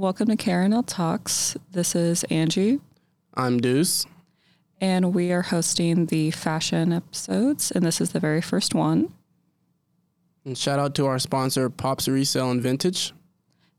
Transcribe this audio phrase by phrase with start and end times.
[0.00, 1.58] Welcome to KRNL Talks.
[1.72, 2.80] This is Angie,
[3.34, 4.06] I'm Deuce.
[4.80, 9.12] and we are hosting the fashion episodes, and this is the very first one.
[10.46, 13.12] And shout out to our sponsor, Pops Resale and Vintage.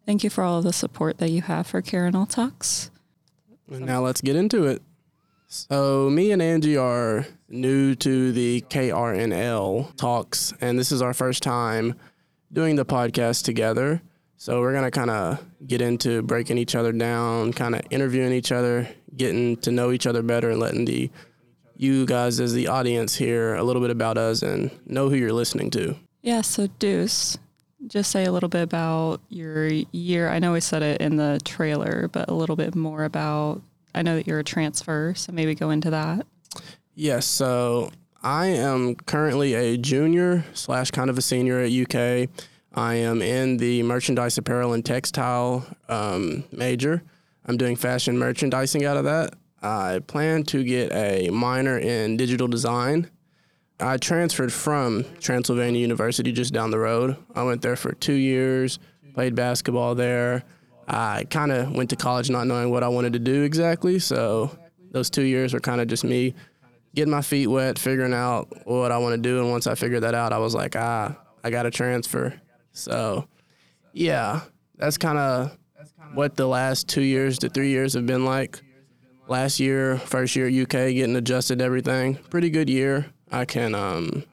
[0.06, 2.92] Thank you for all of the support that you have for KRNL Talks.
[3.68, 4.84] And now let's get into it.
[5.48, 11.42] So, me and Angie are new to the KRNL talks, and this is our first
[11.42, 11.96] time
[12.54, 14.04] doing the podcast together.
[14.42, 18.34] So, we're going to kind of get into breaking each other down, kind of interviewing
[18.34, 21.12] each other, getting to know each other better, and letting the
[21.76, 25.32] you guys as the audience hear a little bit about us and know who you're
[25.32, 25.96] listening to.
[26.24, 27.38] Yeah, so Deuce,
[27.86, 30.28] just say a little bit about your year.
[30.28, 33.62] I know we said it in the trailer, but a little bit more about.
[33.94, 36.26] I know that you're a transfer, so maybe go into that.
[36.96, 37.92] Yes, so
[38.24, 42.28] I am currently a junior slash kind of a senior at UK.
[42.74, 47.04] I am in the merchandise, apparel, and textile um, major.
[47.46, 49.34] I'm doing fashion merchandising out of that.
[49.62, 53.10] I plan to get a minor in digital design.
[53.80, 57.18] I transferred from Transylvania University just down the road.
[57.36, 58.80] I went there for two years,
[59.14, 60.44] played basketball there.
[60.88, 64.00] I kind of went to college not knowing what I wanted to do exactly.
[64.00, 64.56] So
[64.92, 66.36] those two years were kind of just me
[66.96, 69.40] getting my feet wet, figuring out what I want to do.
[69.40, 72.40] And once I figured that out, I was like, ah, I got to transfer.
[72.74, 73.28] So,
[73.94, 74.42] yeah,
[74.78, 75.58] that's kind of
[76.14, 78.62] what the last two years to three years have been like.
[79.28, 82.16] Last year, first year UK, getting adjusted to everything.
[82.16, 83.08] Pretty good year.
[83.32, 84.26] I can um,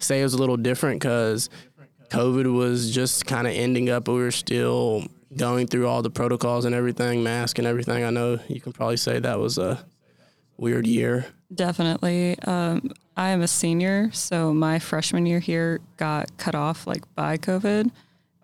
[0.00, 1.50] say it was a little different because
[2.08, 5.04] COVID was just kind of ending up, we were still
[5.36, 8.04] going through all the protocols and everything, mask and everything.
[8.04, 9.84] I know you can probably say that was a
[10.56, 11.26] weird year.
[11.54, 12.38] Definitely.
[12.40, 17.36] Um, I am a senior, so my freshman year here got cut off like by
[17.36, 17.90] COVID.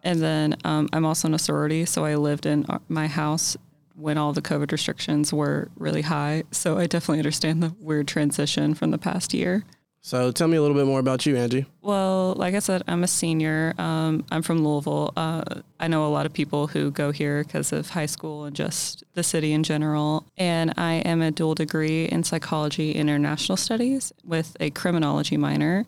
[0.02, 3.56] And then um, I'm also in a sorority, so I lived in my house
[3.94, 6.44] when all the COVID restrictions were really high.
[6.52, 9.64] So I definitely understand the weird transition from the past year.
[10.02, 11.66] So tell me a little bit more about you, Angie.
[11.82, 13.74] Well, like I said, I'm a senior.
[13.76, 15.12] Um, I'm from Louisville.
[15.14, 15.42] Uh,
[15.78, 19.04] I know a lot of people who go here because of high school and just
[19.12, 20.24] the city in general.
[20.38, 25.84] And I am a dual degree in psychology international studies with a criminology minor.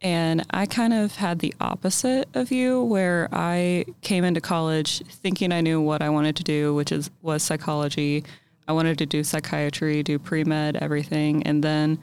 [0.00, 5.52] And I kind of had the opposite of you, where I came into college thinking
[5.52, 8.24] I knew what I wanted to do, which is was psychology.
[8.68, 11.98] I wanted to do psychiatry, do pre med, everything, and then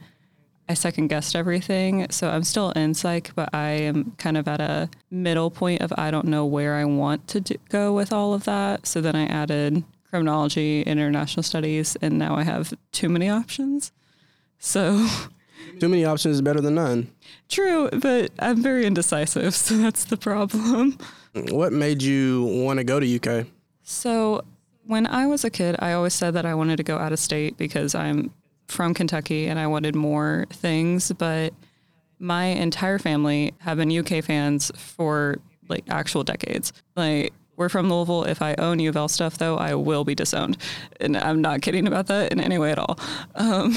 [0.68, 2.06] I second guessed everything.
[2.10, 5.92] So I'm still in psych, but I am kind of at a middle point of
[5.98, 8.86] I don't know where I want to do, go with all of that.
[8.86, 13.92] So then I added criminology, international studies, and now I have too many options.
[14.58, 15.06] So
[15.80, 17.10] Too many options is better than none.
[17.48, 19.54] true, but I'm very indecisive.
[19.54, 20.98] So that's the problem.
[21.50, 23.46] What made you want to go to UK?
[23.82, 24.44] So
[24.86, 27.18] when I was a kid, I always said that I wanted to go out of
[27.18, 28.30] state because I'm
[28.68, 31.52] from Kentucky and I wanted more things, but
[32.18, 35.36] my entire family have been UK fans for
[35.68, 36.72] like actual decades.
[36.96, 38.24] Like we're from Louisville.
[38.24, 40.56] If I own U of L stuff, though, I will be disowned,
[41.00, 42.98] and I'm not kidding about that in any way at all.
[43.34, 43.74] Um,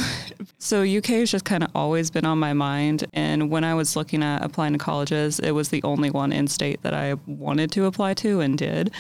[0.57, 3.95] so UK has just kind of always been on my mind, and when I was
[3.95, 7.71] looking at applying to colleges, it was the only one in state that I wanted
[7.73, 8.91] to apply to and did.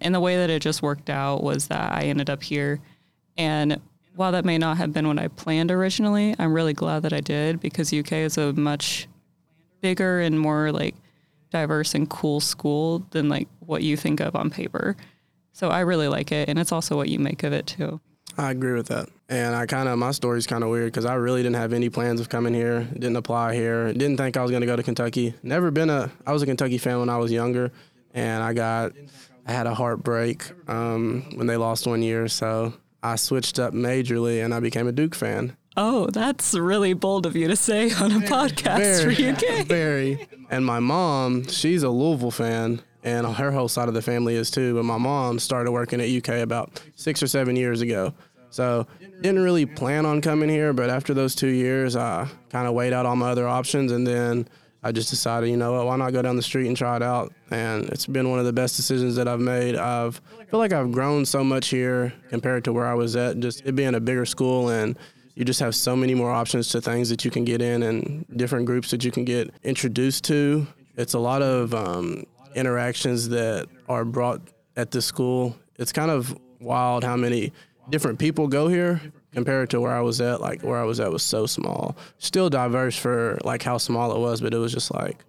[0.00, 2.80] And the way that it just worked out was that I ended up here,
[3.36, 3.80] and
[4.18, 7.20] while that may not have been what I planned originally, I'm really glad that I
[7.20, 9.06] did because UK is a much
[9.80, 10.96] bigger and more like
[11.50, 14.96] diverse and cool school than like what you think of on paper.
[15.52, 18.00] So I really like it, and it's also what you make of it too.
[18.36, 19.08] I agree with that.
[19.28, 21.88] And I kind of, my story's kind of weird because I really didn't have any
[21.88, 24.82] plans of coming here, didn't apply here, didn't think I was going to go to
[24.82, 25.34] Kentucky.
[25.44, 27.70] Never been a, I was a Kentucky fan when I was younger,
[28.14, 28.94] and I got,
[29.46, 32.26] I had a heartbreak um, when they lost one year.
[32.26, 32.72] So
[33.02, 35.56] I switched up majorly and I became a Duke fan.
[35.76, 39.66] Oh, that's really bold of you to say on a podcast for UK.
[39.66, 40.26] very.
[40.50, 44.50] And my mom, she's a Louisville fan, and her whole side of the family is
[44.50, 44.74] too.
[44.74, 48.12] But my mom started working at UK about six or seven years ago.
[48.50, 48.86] So
[49.20, 52.92] didn't really plan on coming here, but after those two years, I kind of weighed
[52.92, 54.48] out all my other options, and then
[54.82, 57.02] I just decided, you know what, why not go down the street and try it
[57.02, 57.32] out?
[57.50, 59.74] And it's been one of the best decisions that I've made.
[59.74, 63.40] I've I feel like I've grown so much here compared to where I was at.
[63.40, 64.96] Just it being a bigger school and
[65.34, 68.24] you just have so many more options to things that you can get in and
[68.36, 70.66] different groups that you can get introduced to.
[70.96, 72.24] It's a lot of um,
[72.54, 74.40] interactions that are brought
[74.76, 75.56] at this school.
[75.76, 77.52] It's kind of wild how many
[77.90, 79.00] different people go here
[79.32, 80.40] compared to where I was at.
[80.40, 84.18] Like where I was at was so small, still diverse for like how small it
[84.18, 85.24] was, but it was just like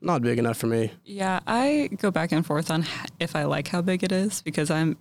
[0.00, 0.92] not big enough for me.
[1.04, 2.84] Yeah, I go back and forth on
[3.20, 4.96] if I like how big it is because I'm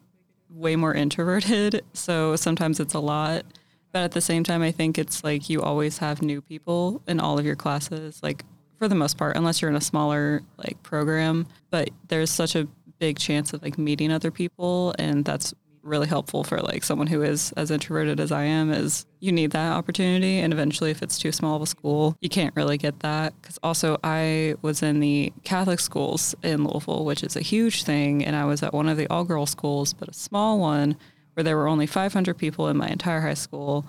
[0.49, 1.83] way more introverted.
[1.93, 3.45] So sometimes it's a lot.
[3.91, 7.19] But at the same time, I think it's like you always have new people in
[7.19, 8.45] all of your classes, like
[8.77, 11.45] for the most part, unless you're in a smaller like program.
[11.69, 12.67] But there's such a
[12.99, 14.95] big chance of like meeting other people.
[14.97, 15.53] And that's
[15.83, 19.51] really helpful for like someone who is as introverted as I am is you need
[19.51, 22.99] that opportunity and eventually if it's too small of a school you can't really get
[22.99, 23.33] that.
[23.41, 28.23] Cuz also I was in the Catholic schools in Louisville which is a huge thing
[28.23, 30.97] and I was at one of the all girl schools but a small one
[31.33, 33.85] where there were only 500 people in my entire high school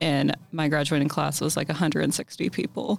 [0.00, 2.98] and my graduating class was like 160 people.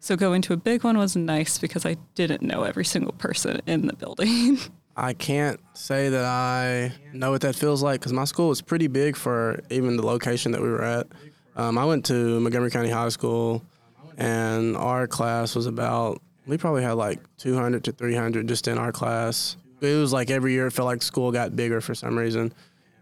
[0.00, 3.60] So going to a big one was nice because I didn't know every single person
[3.66, 4.58] in the building
[4.96, 8.88] I can't say that I know what that feels like because my school was pretty
[8.88, 11.06] big for even the location that we were at.
[11.56, 13.62] Um, I went to Montgomery County High School,
[14.18, 18.92] and our class was about, we probably had like 200 to 300 just in our
[18.92, 19.56] class.
[19.80, 22.52] It was like every year it felt like school got bigger for some reason.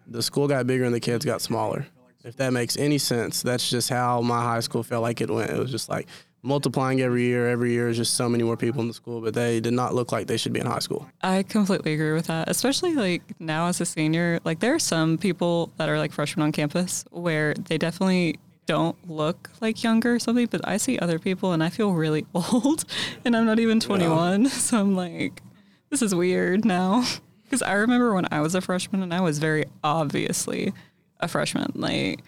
[0.07, 1.87] The school got bigger and the kids got smaller.
[2.25, 5.51] If that makes any sense, that's just how my high school felt like it went.
[5.51, 6.07] It was just like
[6.43, 7.49] multiplying every year.
[7.49, 9.95] Every year is just so many more people in the school, but they did not
[9.95, 11.07] look like they should be in high school.
[11.23, 14.41] I completely agree with that, especially like now as a senior.
[14.45, 18.97] Like there are some people that are like freshmen on campus where they definitely don't
[19.11, 22.85] look like younger or something, but I see other people and I feel really old
[23.25, 24.45] and I'm not even 21.
[24.45, 24.49] Yeah.
[24.49, 25.43] So I'm like,
[25.91, 27.05] this is weird now.
[27.51, 30.73] Because I remember when I was a freshman and I was very obviously
[31.19, 31.73] a freshman.
[31.75, 32.23] Like,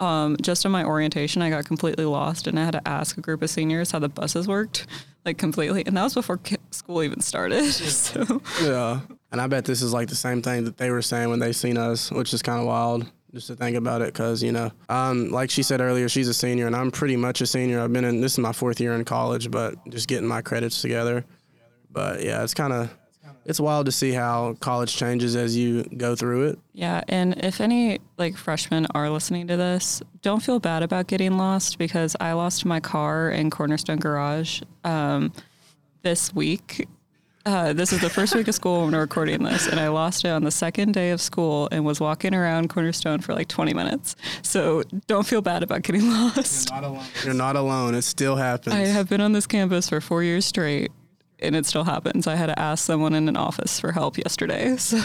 [0.00, 3.20] um, just in my orientation, I got completely lost and I had to ask a
[3.20, 4.86] group of seniors how the buses worked,
[5.24, 5.84] like completely.
[5.86, 7.64] And that was before school even started.
[7.72, 8.42] so.
[8.62, 9.00] Yeah.
[9.30, 11.52] And I bet this is like the same thing that they were saying when they
[11.52, 14.72] seen us, which is kind of wild just to think about it because, you know,
[14.88, 17.80] um, like she said earlier, she's a senior and I'm pretty much a senior.
[17.80, 20.82] I've been in, this is my fourth year in college, but just getting my credits
[20.82, 21.24] together.
[21.92, 22.90] But yeah, it's kind of
[23.44, 26.58] it's wild to see how college changes as you go through it.
[26.72, 31.36] Yeah, and if any like freshmen are listening to this, don't feel bad about getting
[31.36, 35.32] lost because I lost my car in Cornerstone Garage um,
[36.02, 36.86] this week.
[37.46, 40.26] Uh, this is the first week of school when we're recording this, and I lost
[40.26, 43.72] it on the second day of school and was walking around Cornerstone for like 20
[43.72, 44.14] minutes.
[44.42, 46.68] So don't feel bad about getting lost.
[46.68, 47.06] You're not alone.
[47.24, 47.94] You're not alone.
[47.94, 48.76] It still happens.
[48.76, 50.92] I have been on this campus for four years straight,
[51.42, 52.26] and it still happens.
[52.26, 54.76] I had to ask someone in an office for help yesterday.
[54.90, 54.98] So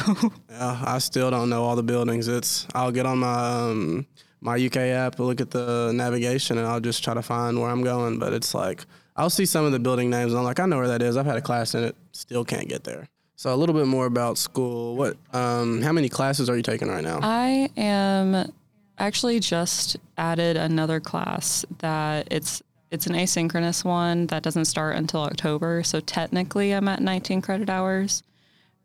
[0.50, 2.28] yeah, I still don't know all the buildings.
[2.28, 4.08] It's I'll get on my um,
[4.42, 7.84] my UK app, look at the navigation, and I'll just try to find where I'm
[7.84, 8.20] going.
[8.20, 8.86] But it's like
[9.16, 11.18] I'll see some of the building names, and I'm like, I know where that is.
[11.18, 13.08] I've had a class in it, still can't get there.
[13.38, 14.96] So a little bit more about school.
[14.96, 15.18] What?
[15.34, 17.20] Um, how many classes are you taking right now?
[17.22, 18.52] I am
[18.98, 22.62] actually just added another class that it's
[22.92, 25.84] it's an asynchronous one that doesn't start until October.
[25.84, 28.24] So technically, I'm at 19 credit hours,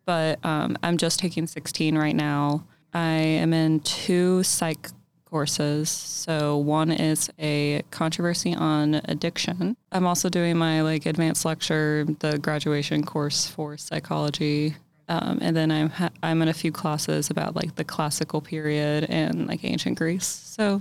[0.05, 2.65] but um, I'm just taking 16 right now.
[2.93, 4.89] I am in two psych
[5.31, 5.89] courses.
[5.89, 9.77] So one is a controversy on addiction.
[9.93, 14.75] I'm also doing my like advanced lecture, the graduation course for psychology.
[15.09, 19.05] Um, and then I'm ha- I'm in a few classes about like the classical period
[19.09, 20.27] and like ancient Greece.
[20.27, 20.81] So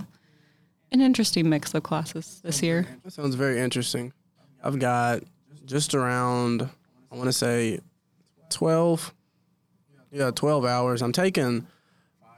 [0.92, 2.86] an interesting mix of classes this year.
[3.04, 4.12] That sounds very interesting.
[4.62, 5.22] I've got
[5.64, 6.68] just around,
[7.10, 7.80] I want to say
[8.50, 9.14] 12.
[10.12, 11.02] Yeah, 12 hours.
[11.02, 11.66] I'm taking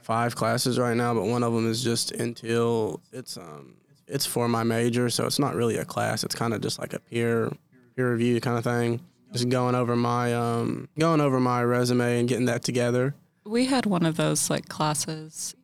[0.03, 3.77] five classes right now, but one of them is just until it's um
[4.09, 6.23] it's for my major, so it's not really a class.
[6.23, 7.51] It's kind of just like a peer
[7.97, 9.01] peer review kind of thing.
[9.33, 13.15] Just going over my um going over my resume and getting that together.
[13.45, 15.55] We had one of those like classes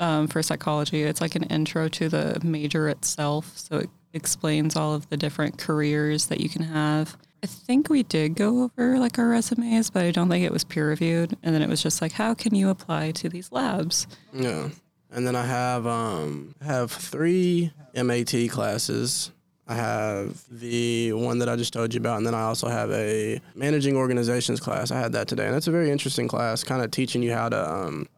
[0.00, 1.02] um, for psychology.
[1.02, 3.56] It's like an intro to the major itself.
[3.56, 7.16] So it explains all of the different careers that you can have.
[7.42, 10.64] I think we did go over like our resumes, but I don't think it was
[10.64, 11.36] peer reviewed.
[11.42, 14.06] And then it was just like, how can you apply to these labs?
[14.32, 14.70] Yeah.
[15.10, 19.30] And then I have um have three MAT classes.
[19.68, 22.90] I have the one that I just told you about, and then I also have
[22.92, 24.92] a managing organizations class.
[24.92, 27.48] I had that today, and that's a very interesting class, kind of teaching you how
[27.48, 28.08] to um,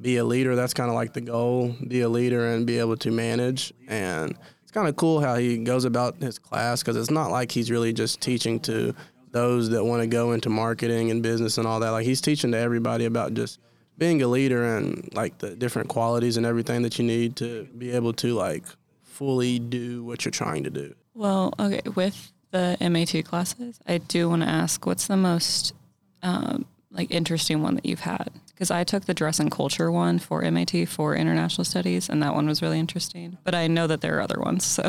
[0.00, 0.54] be a leader.
[0.54, 3.72] That's kind of like the goal, be a leader and be able to manage.
[3.88, 7.52] And it's kind of cool how he goes about his class because it's not like
[7.52, 8.94] he's really just teaching to
[9.30, 11.90] those that want to go into marketing and business and all that.
[11.90, 13.58] Like he's teaching to everybody about just
[13.98, 17.90] being a leader and like the different qualities and everything that you need to be
[17.90, 18.64] able to like
[19.02, 20.94] fully do what you're trying to do.
[21.14, 25.74] Well, okay, with the MAT classes, I do want to ask what's the most
[26.22, 28.30] um, like interesting one that you've had?
[28.58, 32.34] Because I took the dress and culture one for MAT for international studies, and that
[32.34, 33.38] one was really interesting.
[33.44, 34.64] But I know that there are other ones.
[34.64, 34.82] So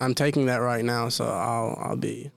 [0.00, 2.30] I'm taking that right now, so I'll I'll be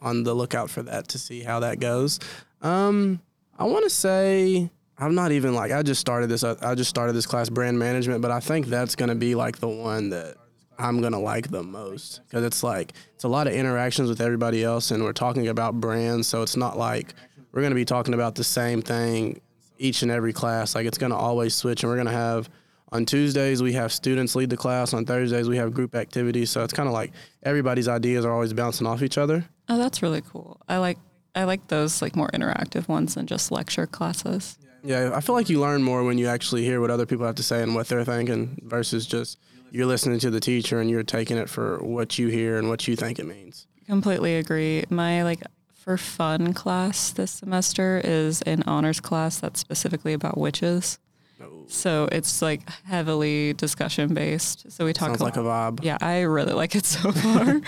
[0.00, 2.18] on the lookout for that to see how that goes.
[2.62, 3.20] Um,
[3.58, 6.44] I want to say I'm not even like I just started this.
[6.44, 9.58] I just started this class, brand management, but I think that's going to be like
[9.58, 10.36] the one that
[10.78, 14.64] I'm gonna like the most because it's like it's a lot of interactions with everybody
[14.64, 17.12] else, and we're talking about brands, so it's not like
[17.52, 19.42] we're gonna be talking about the same thing
[19.80, 20.74] each and every class.
[20.74, 22.48] Like it's gonna always switch, and we're gonna have
[22.92, 24.94] on Tuesdays we have students lead the class.
[24.94, 26.50] On Thursdays we have group activities.
[26.50, 29.48] So it's kind of like everybody's ideas are always bouncing off each other.
[29.68, 30.60] Oh, that's really cool.
[30.68, 30.98] I like
[31.34, 34.58] I like those like more interactive ones than just lecture classes.
[34.82, 37.34] Yeah, I feel like you learn more when you actually hear what other people have
[37.36, 39.38] to say and what they're thinking versus just
[39.70, 42.88] you're listening to the teacher and you're taking it for what you hear and what
[42.88, 43.66] you think it means.
[43.86, 44.84] Completely agree.
[44.90, 45.42] My like
[45.90, 51.00] for fun class this semester is an honors class that's specifically about witches.
[51.42, 51.64] Oh.
[51.66, 54.70] So it's like heavily discussion based.
[54.70, 55.82] So we talk Sounds like a vibe.
[55.82, 57.60] Yeah, I really like it so far.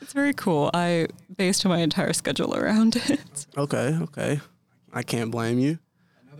[0.00, 0.70] it's very cool.
[0.72, 3.46] I based my entire schedule around it.
[3.58, 4.40] Okay, okay.
[4.94, 5.78] I can't blame you.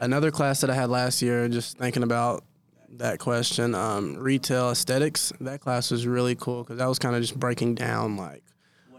[0.01, 2.45] Another class that I had last year, just thinking about
[2.93, 5.35] that question, um, retail aesthetics.
[5.43, 8.43] That class was really cool because that was kind of just breaking down like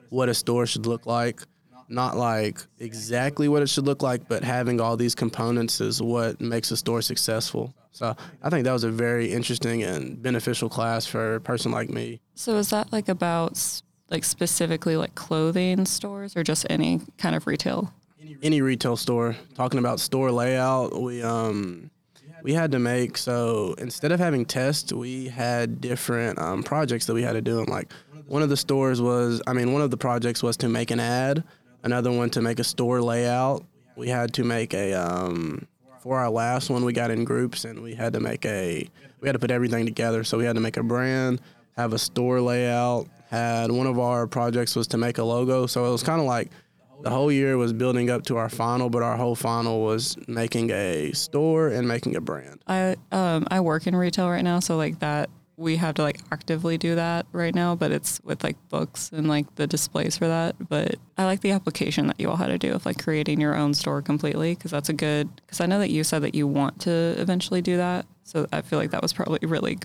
[0.10, 1.41] what a store should look like.
[1.89, 6.41] Not like exactly what it should look like, but having all these components is what
[6.41, 7.74] makes a store successful.
[7.91, 11.89] So I think that was a very interesting and beneficial class for a person like
[11.89, 12.20] me.
[12.36, 17.48] So is that like about like specifically like clothing stores or just any kind of
[17.48, 17.94] retail?
[18.44, 21.89] any retail store talking about store layout we um
[22.44, 27.13] we had to make so instead of having tests we had different um, projects that
[27.13, 27.91] we had to do and like
[28.27, 31.00] one of the stores was i mean one of the projects was to make an
[31.00, 31.44] ad
[31.84, 33.65] another one to make a store layout.
[33.96, 35.67] We had to make a um
[36.01, 38.88] for our last one we got in groups and we had to make a
[39.19, 40.24] we had to put everything together.
[40.24, 41.41] So we had to make a brand
[41.75, 45.65] have a store layout had one of our projects was to make a logo.
[45.67, 46.50] So it was kind of like
[47.01, 50.72] the whole year was building up to our final, but our whole final was making
[50.72, 52.62] a store and making a brand.
[52.67, 56.20] I um I work in retail right now, so like that we have to like
[56.32, 60.28] actively do that right now, but it's with like books and like the displays for
[60.28, 60.56] that.
[60.70, 63.56] But I like the application that you all had to do of like creating your
[63.56, 65.36] own store completely because that's a good.
[65.38, 68.62] Because I know that you said that you want to eventually do that, so I
[68.62, 69.80] feel like that was probably really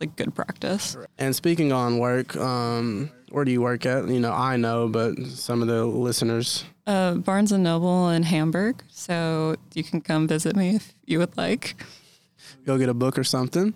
[0.00, 0.96] like good practice.
[1.16, 4.06] And speaking on work, um, where do you work at?
[4.08, 6.64] You know, I know, but some of the listeners.
[6.86, 11.36] Uh, Barnes and Noble in Hamburg, so you can come visit me if you would
[11.38, 11.82] like.
[12.66, 13.74] Go get a book or something.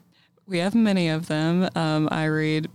[0.50, 1.68] We have many of them.
[1.76, 2.68] Um, I read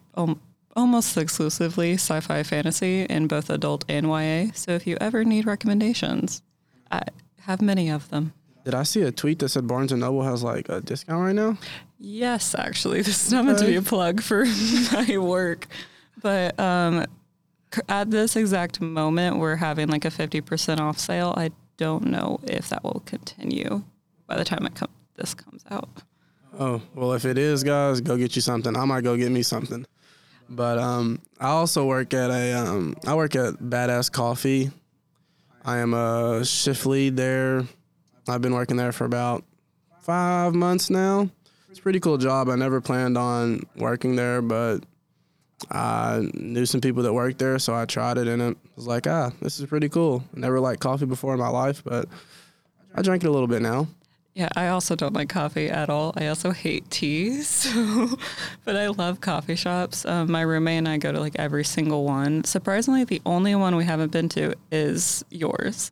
[0.77, 4.53] almost exclusively sci-fi fantasy in both adult and YA.
[4.53, 6.41] So if you ever need recommendations,
[6.89, 7.01] I
[7.41, 8.31] have many of them.
[8.63, 11.35] Did I see a tweet that said Barnes and Noble has like a discount right
[11.35, 11.57] now?
[11.99, 14.45] Yes, actually, this is not meant to be a plug for
[14.93, 15.67] my work,
[16.21, 17.05] but um,
[17.89, 21.33] at this exact moment, we're having like a fifty percent off sale.
[21.35, 23.83] I don't know if that will continue
[24.27, 25.89] by the time it com- this comes out.
[26.57, 28.75] Oh, well, if it is, guys, go get you something.
[28.75, 29.85] I might go get me something.
[30.49, 34.71] But um, I also work at a um, I work at Badass Coffee.
[35.65, 37.63] I am a shift lead there.
[38.27, 39.43] I've been working there for about
[40.01, 41.29] five months now.
[41.69, 42.49] It's a pretty cool job.
[42.49, 44.83] I never planned on working there, but
[45.71, 49.07] I knew some people that worked there, so I tried it and it was like,
[49.07, 50.23] ah, this is pretty cool.
[50.33, 52.07] Never liked coffee before in my life, but
[52.93, 53.87] I drank it a little bit now.
[54.35, 56.13] Yeah, I also don't like coffee at all.
[56.17, 58.17] I also hate tea, so
[58.65, 60.05] but I love coffee shops.
[60.05, 62.43] Um, my roommate and I go to like every single one.
[62.43, 65.91] Surprisingly, the only one we haven't been to is yours.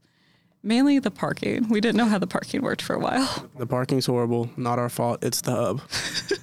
[0.62, 1.69] Mainly the parking.
[1.69, 3.50] We didn't know how the parking worked for a while.
[3.57, 4.50] The parking's horrible.
[4.57, 5.23] Not our fault.
[5.23, 5.81] It's the hub.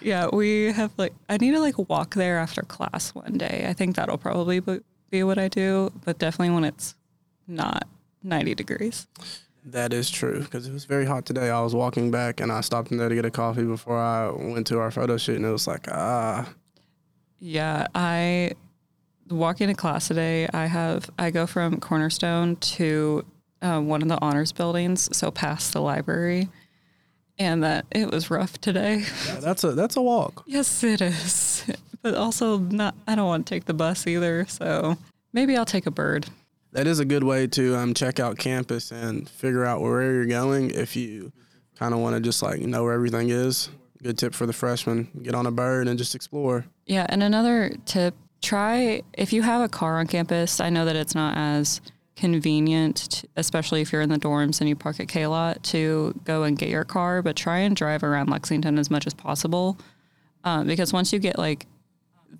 [0.00, 3.64] Yeah, we have like I need to like walk there after class one day.
[3.68, 4.80] I think that'll probably be-
[5.10, 6.94] be what I do, but definitely when it's
[7.46, 7.86] not
[8.22, 9.06] 90 degrees.
[9.66, 11.48] That is true because it was very hot today.
[11.50, 14.28] I was walking back and I stopped in there to get a coffee before I
[14.30, 16.46] went to our photo shoot, and it was like, ah,
[17.38, 18.52] Yeah, I
[19.30, 20.48] walking to class today.
[20.52, 23.24] I have I go from Cornerstone to
[23.62, 26.48] uh, one of the honors buildings, so past the library,
[27.38, 29.04] and that it was rough today.
[29.26, 30.44] yeah, that's a that's a walk.
[30.46, 31.64] yes, it is,
[32.02, 32.94] but also not.
[33.08, 34.98] I don't want to take the bus either, so
[35.32, 36.26] maybe I'll take a bird.
[36.74, 40.26] That is a good way to um, check out campus and figure out where you're
[40.26, 41.32] going if you
[41.78, 43.68] kind of want to just like know where everything is.
[44.02, 46.66] Good tip for the freshmen: get on a bird and just explore.
[46.84, 50.58] Yeah, and another tip: try if you have a car on campus.
[50.58, 51.80] I know that it's not as
[52.16, 56.42] convenient, especially if you're in the dorms and you park at K lot, to go
[56.42, 57.22] and get your car.
[57.22, 59.78] But try and drive around Lexington as much as possible,
[60.42, 61.66] um, because once you get like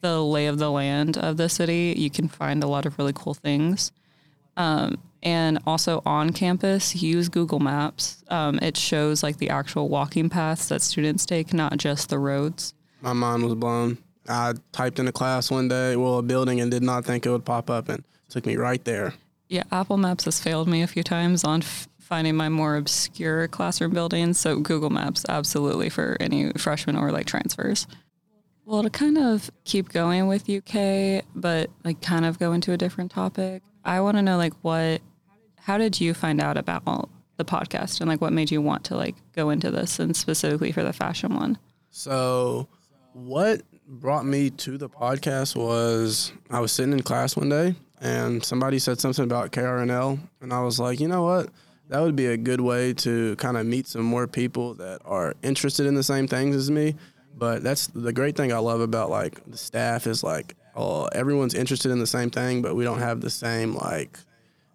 [0.01, 3.13] the lay of the land of the city, you can find a lot of really
[3.15, 3.93] cool things.
[4.57, 8.23] Um, and also on campus, use Google Maps.
[8.29, 12.75] Um, it shows like the actual walking paths that students take, not just the roads.
[13.01, 13.99] My mind was blown.
[14.29, 17.31] I typed in a class one day, well, a building, and did not think it
[17.31, 19.15] would pop up, and took me right there.
[19.49, 23.49] Yeah, Apple Maps has failed me a few times on f- finding my more obscure
[23.49, 24.39] classroom buildings.
[24.39, 27.87] So Google Maps, absolutely for any freshmen or like transfers.
[28.67, 32.79] Well, to kind of keep going with UK, but like kind of go into a
[32.79, 35.01] different topic, I want to know like what
[35.57, 38.97] how did you find out about the podcast and like what made you want to
[38.97, 41.59] like go into this and specifically for the fashion one?
[41.91, 42.69] So,
[43.13, 48.45] what brought me to the podcast was I was sitting in class one day and
[48.45, 51.49] somebody said something about KRNL, and I was like, you know what?
[51.89, 55.35] That would be a good way to kind of meet some more people that are
[55.43, 56.97] interested in the same things as me.
[57.37, 61.55] But that's the great thing I love about like the staff is like, oh, everyone's
[61.55, 64.19] interested in the same thing, but we don't have the same like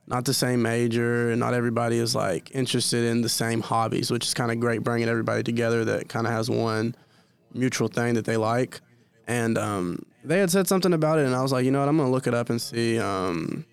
[0.08, 4.26] not the same major, and not everybody is like interested in the same hobbies, which
[4.26, 6.96] is kind of great bringing everybody together that kind of has one
[7.54, 8.82] mutual thing that they like.
[9.28, 11.88] And um, they had said something about it, and I was like, you know what,
[11.88, 13.00] I'm gonna look it up and see.
[13.00, 13.66] Um,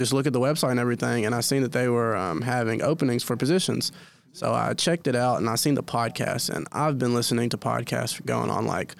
[0.00, 2.82] just look at the website and everything, and I seen that they were um, having
[2.82, 3.92] openings for positions.
[4.32, 7.58] So I checked it out, and I seen the podcast, and I've been listening to
[7.58, 8.96] podcasts going on like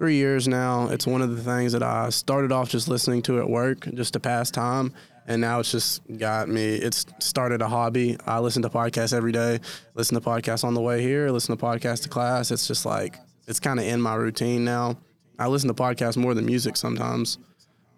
[0.00, 0.88] three years now.
[0.88, 4.14] It's one of the things that I started off just listening to at work, just
[4.14, 4.94] to pass time,
[5.26, 6.76] and now it's just got me.
[6.76, 8.16] It's started a hobby.
[8.26, 9.60] I listen to podcasts every day.
[9.94, 11.28] Listen to podcasts on the way here.
[11.30, 12.50] Listen to podcasts to class.
[12.50, 14.96] It's just like it's kind of in my routine now.
[15.38, 17.36] I listen to podcasts more than music sometimes,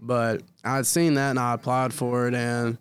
[0.00, 2.78] but I'd seen that and I applied for it and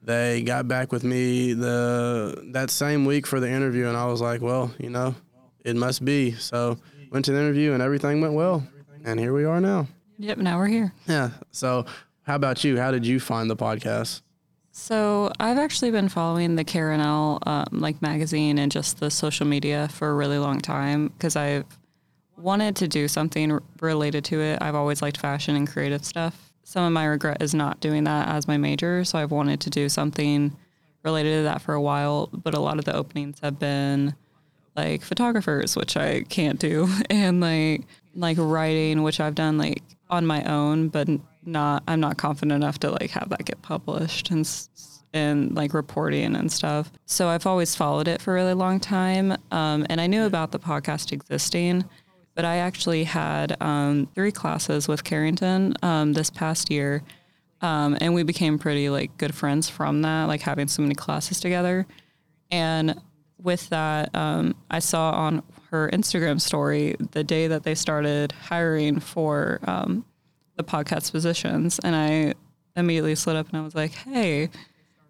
[0.00, 4.20] they got back with me the that same week for the interview and I was
[4.20, 5.16] like, well, you know,
[5.64, 6.30] it must be.
[6.32, 6.78] So
[7.14, 8.66] went to the interview and everything went well,
[9.04, 9.86] and here we are now.
[10.18, 10.92] Yep, now we're here.
[11.06, 11.30] Yeah.
[11.52, 11.86] So
[12.24, 12.76] how about you?
[12.76, 14.22] How did you find the podcast?
[14.72, 19.88] So I've actually been following the KRNL um, like magazine and just the social media
[19.92, 21.64] for a really long time because I've
[22.36, 24.58] wanted to do something r- related to it.
[24.60, 26.52] I've always liked fashion and creative stuff.
[26.64, 29.70] Some of my regret is not doing that as my major, so I've wanted to
[29.70, 30.56] do something
[31.04, 32.28] related to that for a while.
[32.32, 34.16] But a lot of the openings have been
[34.76, 37.82] like photographers, which I can't do, and like
[38.14, 41.08] like writing, which I've done like on my own, but
[41.44, 44.48] not I'm not confident enough to like have that get published and
[45.12, 46.90] and like reporting and stuff.
[47.06, 50.52] So I've always followed it for a really long time, um, and I knew about
[50.52, 51.84] the podcast existing.
[52.34, 57.04] But I actually had um, three classes with Carrington um, this past year,
[57.60, 61.38] um, and we became pretty like good friends from that, like having so many classes
[61.38, 61.86] together.
[62.50, 63.00] And
[63.44, 68.98] with that, um, I saw on her Instagram story the day that they started hiring
[68.98, 70.04] for um,
[70.56, 72.34] the podcast positions, and I
[72.74, 74.50] immediately slid up and I was like, "Hey,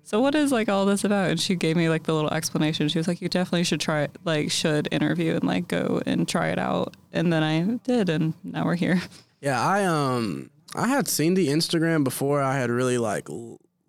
[0.03, 2.89] so what is like all this about?" And she gave me like the little explanation.
[2.89, 6.49] She was like, "You definitely should try, like, should interview and like go and try
[6.49, 9.01] it out." And then I did, and now we're here.
[9.41, 13.29] Yeah, I um I had seen the Instagram before I had really like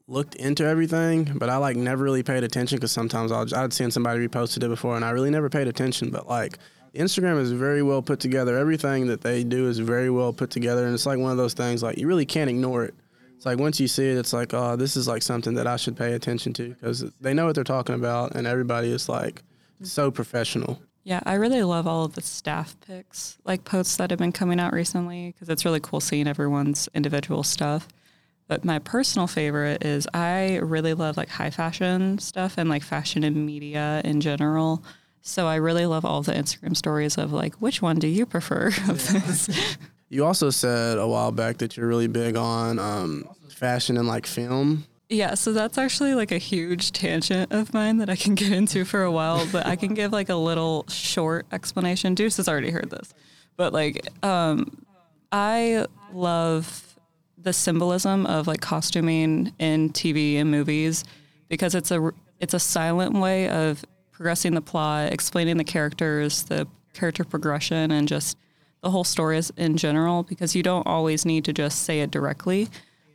[0.07, 3.91] looked into everything, but I like never really paid attention because sometimes I'll, I'd seen
[3.91, 6.09] somebody reposted it before and I really never paid attention.
[6.11, 6.59] But like
[6.93, 8.57] Instagram is very well put together.
[8.57, 11.53] Everything that they do is very well put together, and it's like one of those
[11.53, 12.93] things like you really can't ignore it.
[13.35, 15.75] It's like once you see it, it's like oh, this is like something that I
[15.75, 19.43] should pay attention to because they know what they're talking about, and everybody is like
[19.81, 20.79] so professional.
[21.03, 24.59] Yeah, I really love all of the staff picks, like posts that have been coming
[24.59, 27.87] out recently, because it's really cool seeing everyone's individual stuff.
[28.47, 33.23] But my personal favorite is I really love like high fashion stuff and like fashion
[33.23, 34.83] and media in general.
[35.21, 38.67] So I really love all the Instagram stories of like, which one do you prefer
[38.67, 39.77] of this?
[40.09, 44.25] You also said a while back that you're really big on um, fashion and like
[44.27, 44.85] film.
[45.09, 48.85] Yeah, so that's actually like a huge tangent of mine that I can get into
[48.85, 52.13] for a while, but I can give like a little short explanation.
[52.13, 53.13] Deuce has already heard this,
[53.57, 54.85] but like, um,
[55.31, 56.84] I love
[57.45, 61.05] the symbolism of like costuming in TV and movies
[61.47, 66.67] because it's a it's a silent way of progressing the plot, explaining the characters, the
[66.93, 68.37] character progression, and just
[68.81, 70.23] the whole story in general.
[70.23, 72.67] Because you don't always need to just say it directly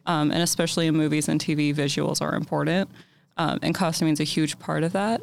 [0.07, 2.91] um, and especially in movies and TV, visuals are important,
[3.37, 5.23] um, and costuming is a huge part of that.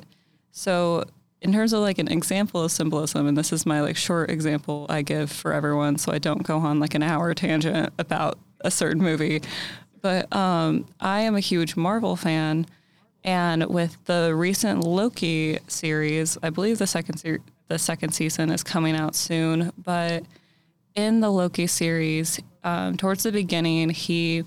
[0.51, 1.03] So,
[1.41, 4.85] in terms of like an example of symbolism, and this is my like short example
[4.89, 8.71] I give for everyone, so I don't go on like an hour tangent about a
[8.71, 9.41] certain movie.
[10.01, 12.65] But um, I am a huge Marvel fan,
[13.23, 18.63] and with the recent Loki series, I believe the second se- the second season is
[18.63, 20.23] coming out soon, but
[20.95, 24.43] in the Loki series, um, towards the beginning, he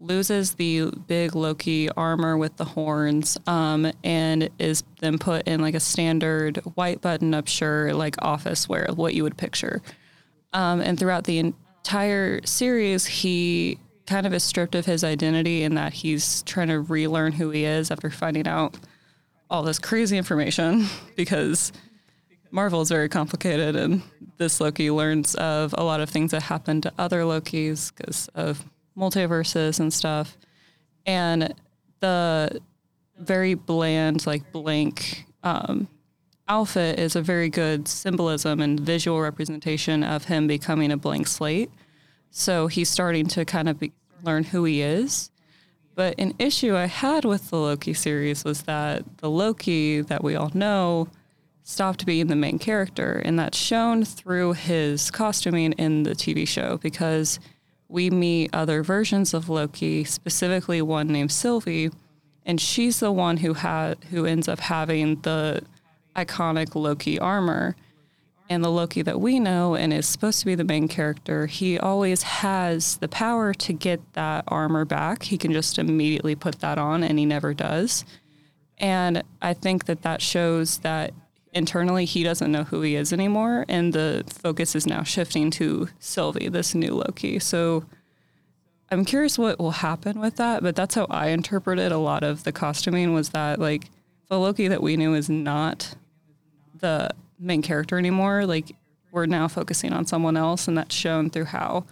[0.00, 5.74] loses the big Loki armor with the horns um, and is then put in like
[5.74, 9.80] a standard white button up shirt, like office wear, what you would picture.
[10.52, 11.52] Um, and throughout the
[11.86, 16.80] entire series, he kind of is stripped of his identity in that he's trying to
[16.80, 18.76] relearn who he is after finding out
[19.48, 21.72] all this crazy information because
[22.50, 24.02] Marvel is very complicated, and
[24.36, 28.64] this Loki learns of a lot of things that happened to other Lokis because of
[28.98, 30.36] multiverses and stuff.
[31.04, 31.54] And
[32.00, 32.60] the
[33.16, 35.86] very bland, like blank um,
[36.48, 41.70] outfit is a very good symbolism and visual representation of him becoming a blank slate.
[42.30, 45.30] So he's starting to kind of be, learn who he is.
[45.94, 50.36] But an issue I had with the Loki series was that the Loki that we
[50.36, 51.08] all know
[51.62, 56.76] stopped being the main character, and that's shown through his costuming in the TV show
[56.76, 57.40] because
[57.88, 61.90] we meet other versions of Loki, specifically one named Sylvie,
[62.44, 65.62] and she's the one who had who ends up having the
[66.16, 67.76] iconic Loki armor.
[68.48, 71.80] And the Loki that we know and is supposed to be the main character, he
[71.80, 75.24] always has the power to get that armor back.
[75.24, 78.04] He can just immediately put that on, and he never does.
[78.78, 81.12] And I think that that shows that
[81.52, 85.88] internally he doesn't know who he is anymore, and the focus is now shifting to
[85.98, 87.40] Sylvie, this new Loki.
[87.40, 87.84] So
[88.92, 92.44] I'm curious what will happen with that, but that's how I interpreted a lot of
[92.44, 93.90] the costuming was that like
[94.28, 95.96] the Loki that we knew is not
[96.80, 98.46] the main character anymore.
[98.46, 98.74] Like
[99.12, 101.86] we're now focusing on someone else, and that's shown through how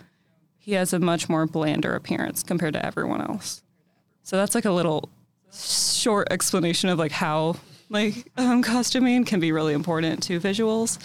[0.59, 3.63] he has a much more blander appearance compared to everyone else.
[4.23, 5.09] So that's like a little
[5.53, 7.57] short explanation of like how
[7.91, 10.99] like um, costuming can be really important to visuals.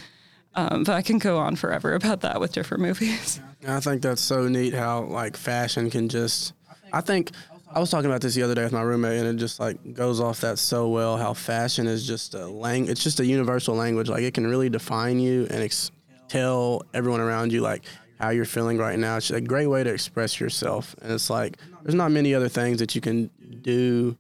[0.55, 3.39] Um, but I can go on forever about that with different movies.
[3.67, 6.53] I think that's so neat how like fashion can just.
[6.91, 7.31] I think
[7.71, 9.93] I was talking about this the other day with my roommate, and it just like
[9.93, 11.17] goes off that so well.
[11.17, 12.87] How fashion is just a lang.
[12.87, 14.09] It's just a universal language.
[14.09, 15.91] Like it can really define you and ex-
[16.27, 17.83] tell everyone around you like
[18.19, 19.17] how you're feeling right now.
[19.17, 22.79] It's a great way to express yourself, and it's like there's not many other things
[22.79, 23.29] that you can
[23.61, 24.17] do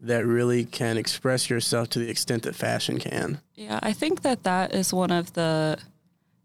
[0.00, 3.40] that really can express yourself to the extent that fashion can.
[3.54, 5.78] Yeah, I think that that is one of the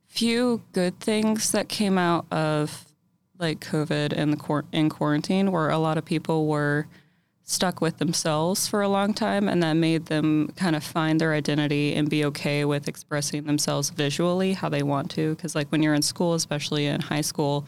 [0.07, 2.85] few good things that came out of
[3.39, 6.87] like COVID and the in quarantine, where a lot of people were
[7.43, 11.33] stuck with themselves for a long time, and that made them kind of find their
[11.33, 15.35] identity and be okay with expressing themselves visually how they want to.
[15.35, 17.65] Because like when you're in school, especially in high school,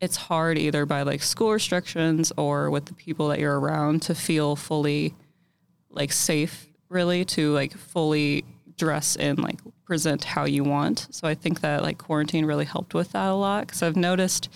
[0.00, 4.14] it's hard either by like school restrictions or with the people that you're around to
[4.14, 5.14] feel fully
[5.90, 8.44] like safe really to like fully
[8.76, 11.08] dress and like present how you want.
[11.10, 14.48] So I think that like quarantine really helped with that a lot because I've noticed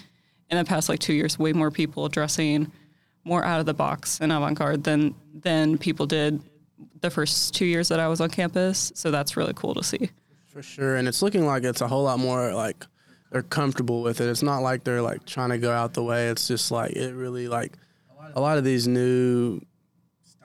[0.50, 2.70] in the past like two years way more people dressing
[3.24, 6.42] more out of the box and avant garde than than people did
[7.00, 8.92] the first two years that I was on campus.
[8.94, 10.10] So that's really cool to see.
[10.46, 12.84] For sure, and it's looking like it's a whole lot more like
[13.30, 14.28] they're comfortable with it.
[14.28, 16.28] It's not like they're like trying to go out the way.
[16.28, 17.76] It's just like it really like
[18.34, 19.60] a lot of these new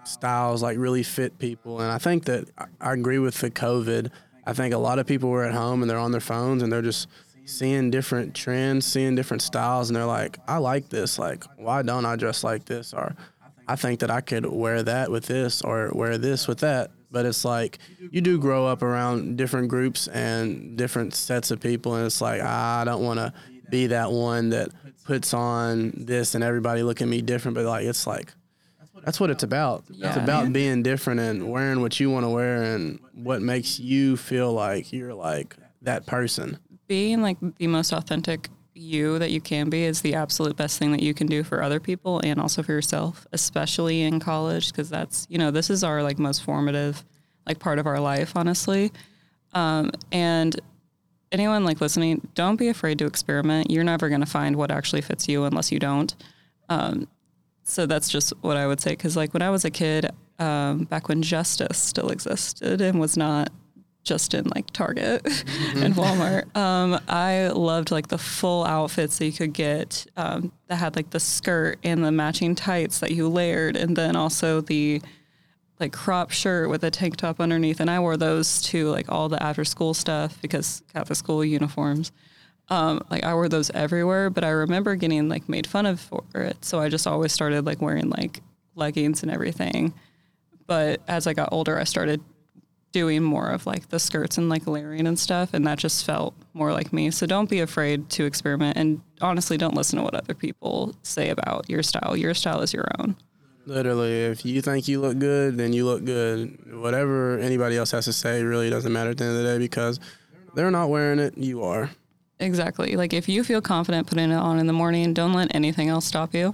[0.03, 1.81] styles like really fit people.
[1.81, 4.11] And I think that I agree with the COVID.
[4.45, 6.71] I think a lot of people were at home and they're on their phones and
[6.71, 7.07] they're just
[7.45, 11.17] seeing different trends, seeing different styles, and they're like, I like this.
[11.17, 12.93] Like, why don't I dress like this?
[12.93, 13.15] Or
[13.67, 16.91] I think that I could wear that with this or wear this with that.
[17.11, 17.77] But it's like
[18.11, 22.41] you do grow up around different groups and different sets of people, and it's like,
[22.41, 23.33] I don't want to
[23.69, 24.69] be that one that
[25.05, 27.55] puts on this and everybody look at me different.
[27.55, 28.33] But like, it's like,
[29.03, 29.85] that's what it's about.
[29.89, 30.07] Yeah.
[30.07, 34.17] It's about being different and wearing what you want to wear and what makes you
[34.17, 36.57] feel like you're like that person.
[36.87, 40.91] Being like the most authentic you that you can be is the absolute best thing
[40.91, 44.89] that you can do for other people and also for yourself, especially in college because
[44.89, 47.03] that's, you know, this is our like most formative
[47.47, 48.91] like part of our life, honestly.
[49.53, 50.59] Um, and
[51.31, 53.71] anyone like listening, don't be afraid to experiment.
[53.71, 56.13] You're never going to find what actually fits you unless you don't.
[56.69, 57.07] Um,
[57.63, 58.91] so that's just what I would say.
[58.91, 63.15] Because like when I was a kid, um, back when Justice still existed and was
[63.15, 63.49] not
[64.05, 65.83] just in like Target mm-hmm.
[65.83, 70.77] and Walmart, um, I loved like the full outfits that you could get um, that
[70.77, 75.01] had like the skirt and the matching tights that you layered, and then also the
[75.79, 77.81] like crop shirt with a tank top underneath.
[77.81, 82.13] And I wore those to like all the after school stuff because Catholic school uniforms.
[82.69, 86.23] Um, like I wore those everywhere, but I remember getting like made fun of for
[86.33, 86.63] it.
[86.63, 88.41] So I just always started like wearing like
[88.73, 89.93] leggings and everything.
[90.65, 92.21] But as I got older, I started
[92.95, 96.33] doing more of like the skirts and like layering and stuff and that just felt
[96.53, 97.11] more like me.
[97.11, 101.29] So don't be afraid to experiment and honestly don't listen to what other people say
[101.29, 102.15] about your style.
[102.15, 103.17] Your style is your own.
[103.65, 106.73] Literally, if you think you look good, then you look good.
[106.73, 109.57] Whatever anybody else has to say really doesn't matter at the end of the day
[109.57, 109.99] because
[110.53, 111.89] they're not wearing it, you are.
[112.39, 112.95] exactly.
[112.95, 116.05] Like if you feel confident putting it on in the morning don't let anything else
[116.05, 116.53] stop you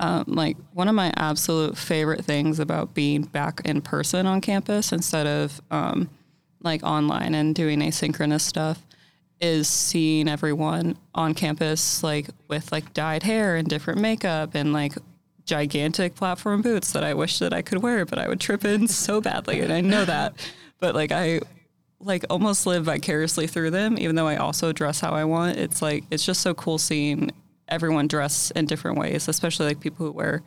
[0.00, 4.92] um, like one of my absolute favorite things about being back in person on campus
[4.92, 6.08] instead of um,
[6.62, 8.84] like online and doing asynchronous stuff
[9.40, 14.94] is seeing everyone on campus like with like dyed hair and different makeup and like
[15.44, 18.88] gigantic platform boots that I wish that I could wear, but I would trip in
[19.06, 20.34] so badly, and I know that.
[20.78, 21.40] But like I
[21.98, 25.58] like almost live vicariously through them, even though I also dress how I want.
[25.58, 27.30] It's like it's just so cool seeing
[27.70, 30.42] everyone dress in different ways, especially like people who wear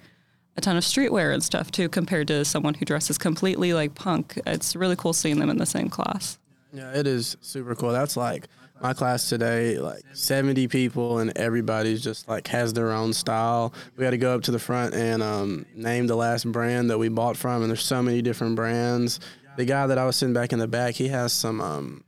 [0.55, 4.39] a ton of streetwear and stuff too, compared to someone who dresses completely like punk.
[4.45, 6.37] It's really cool seeing them in the same class.
[6.71, 7.91] Yeah, it is super cool.
[7.91, 8.47] That's like
[8.81, 13.73] my class today, like 70 people, and everybody's just like has their own style.
[13.95, 16.97] We had to go up to the front and um, name the last brand that
[16.97, 19.19] we bought from, and there's so many different brands.
[19.55, 22.03] The guy that I was sitting back in the back, he has some um,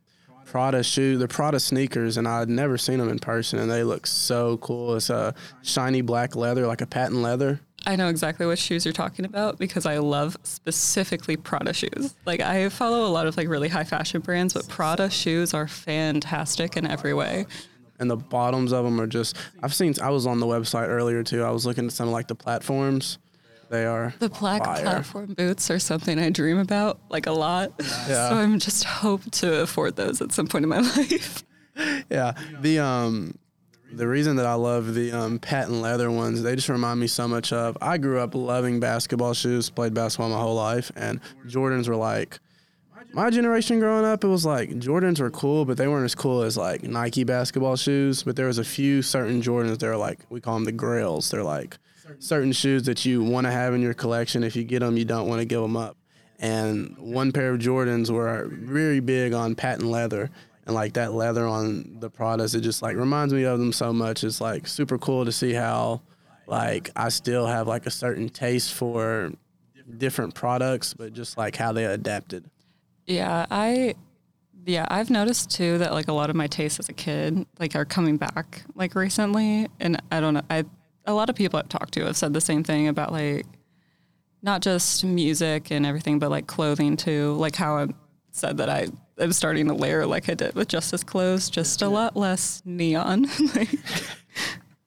[0.45, 4.07] Prada shoes, the Prada sneakers, and I'd never seen them in person, and they look
[4.07, 4.95] so cool.
[4.95, 7.59] It's a shiny black leather, like a patent leather.
[7.87, 12.15] I know exactly what shoes you're talking about because I love specifically Prada shoes.
[12.25, 15.67] Like I follow a lot of like really high fashion brands, but Prada shoes are
[15.67, 17.45] fantastic in every way.
[17.99, 21.21] and the bottoms of them are just I've seen I was on the website earlier
[21.23, 21.43] too.
[21.43, 23.19] I was looking at some of like the platforms.
[23.75, 24.81] They are The black fire.
[24.81, 27.73] platform boots are something I dream about like a lot.
[28.07, 28.29] Yeah.
[28.29, 31.43] So I'm just hope to afford those at some point in my life.
[32.09, 32.31] Yeah.
[32.61, 33.37] The um
[33.91, 37.27] the reason that I love the um, patent leather ones, they just remind me so
[37.27, 37.77] much of.
[37.81, 42.39] I grew up loving basketball shoes, played basketball my whole life, and Jordans were like
[43.13, 44.23] my generation growing up.
[44.23, 47.75] It was like Jordans were cool, but they weren't as cool as like Nike basketball
[47.77, 48.23] shoes.
[48.23, 49.79] But there was a few certain Jordans.
[49.79, 51.29] They're like we call them the Grails.
[51.31, 51.77] They're like
[52.19, 54.43] certain shoes that you want to have in your collection.
[54.43, 55.97] If you get them, you don't want to give them up.
[56.39, 60.29] And one pair of Jordans were very big on patent leather
[60.65, 63.93] and like that leather on the products it just like reminds me of them so
[63.93, 66.01] much it's like super cool to see how
[66.47, 69.31] like i still have like a certain taste for
[69.97, 72.49] different products but just like how they adapted
[73.05, 73.93] Yeah, I
[74.65, 77.75] yeah, I've noticed too that like a lot of my tastes as a kid like
[77.75, 80.65] are coming back like recently and I don't know, I
[81.05, 83.45] a lot of people I've talked to have said the same thing about like
[84.41, 87.87] not just music and everything but like clothing too, like how I
[88.31, 88.87] said that I
[89.19, 93.23] am starting to layer like I did with Justice clothes, just a lot less neon.
[93.55, 93.69] like,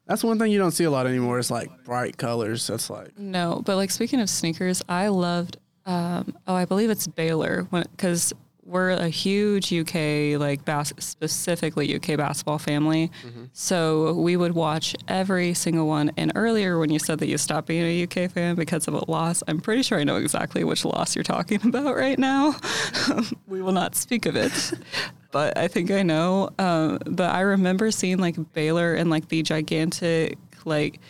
[0.06, 3.18] that's one thing you don't see a lot anymore is like bright colors that's like
[3.18, 5.58] No, but like speaking of sneakers, I loved.
[5.86, 8.34] Um, oh, I believe it's Baylor because
[8.68, 13.10] we're a huge UK like bas- specifically UK basketball family.
[13.54, 16.12] So we would watch every single one.
[16.18, 19.10] And earlier, when you said that you stopped being a UK fan because of a
[19.10, 22.56] loss, I'm pretty sure I know exactly which loss you're talking about right now.
[23.46, 24.52] we will not speak of it.
[25.30, 26.48] But I think I know.
[26.58, 31.00] Um, but I remember seeing like Baylor and like the gigantic like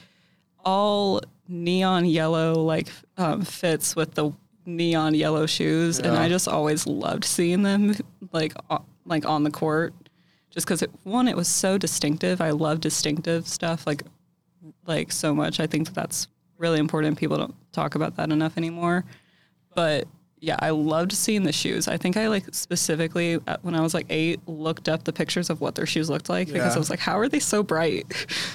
[0.65, 4.33] all neon yellow like um, fits with the
[4.69, 7.95] neon yellow shoes, and I just always loved seeing them
[8.33, 8.55] like
[9.05, 9.95] like on the court,
[10.51, 12.41] just because it, one it was so distinctive.
[12.41, 14.03] I love distinctive stuff like
[14.87, 15.59] like so much.
[15.59, 16.29] I think that that's
[16.59, 17.19] really important.
[17.19, 19.05] People don't talk about that enough anymore,
[19.75, 20.07] but.
[20.41, 21.89] Yeah, I loved seeing the shoes.
[21.89, 25.51] I think I like specifically uh, when I was like eight looked up the pictures
[25.51, 28.07] of what their shoes looked like because I was like, how are they so bright?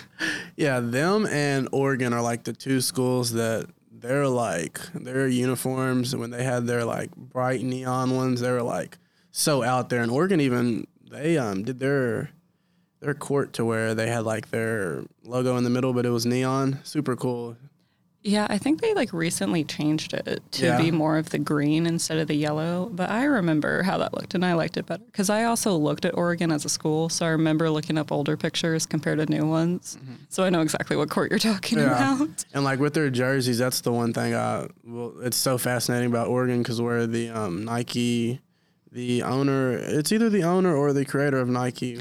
[0.55, 3.67] yeah them and oregon are like the two schools that
[4.03, 8.97] they're like their uniforms when they had their like bright neon ones they were like
[9.31, 10.01] so out there.
[10.03, 12.29] And oregon even they um did their
[12.99, 16.25] their court to where they had like their logo in the middle but it was
[16.25, 16.79] neon.
[16.83, 17.55] Super cool
[18.25, 20.77] Yeah, I think they like recently changed it to Yeah.
[20.77, 22.89] be more of the green instead of the yellow.
[22.93, 26.05] But I remember how that looked, and I liked it better because I also looked
[26.05, 29.45] at Oregon as a school, so I remember looking up older pictures compared to new
[29.45, 29.97] ones.
[30.29, 31.89] So I know exactly what court you're talking Mm-hmm.
[31.89, 32.15] Yeah.
[32.23, 32.45] about.
[32.53, 36.27] and like with their jerseys that's the one thing i well it's so fascinating about
[36.27, 38.39] oregon because where the um nike
[38.91, 41.99] the owner it's either the owner or the creator of nike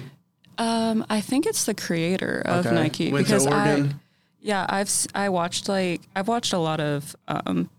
[0.58, 2.74] Um, I think it's the creator of Okay.
[2.74, 4.00] Nike Went because I, Oregon?
[4.42, 7.70] Yeah, I've I watched like I've watched a lot of um,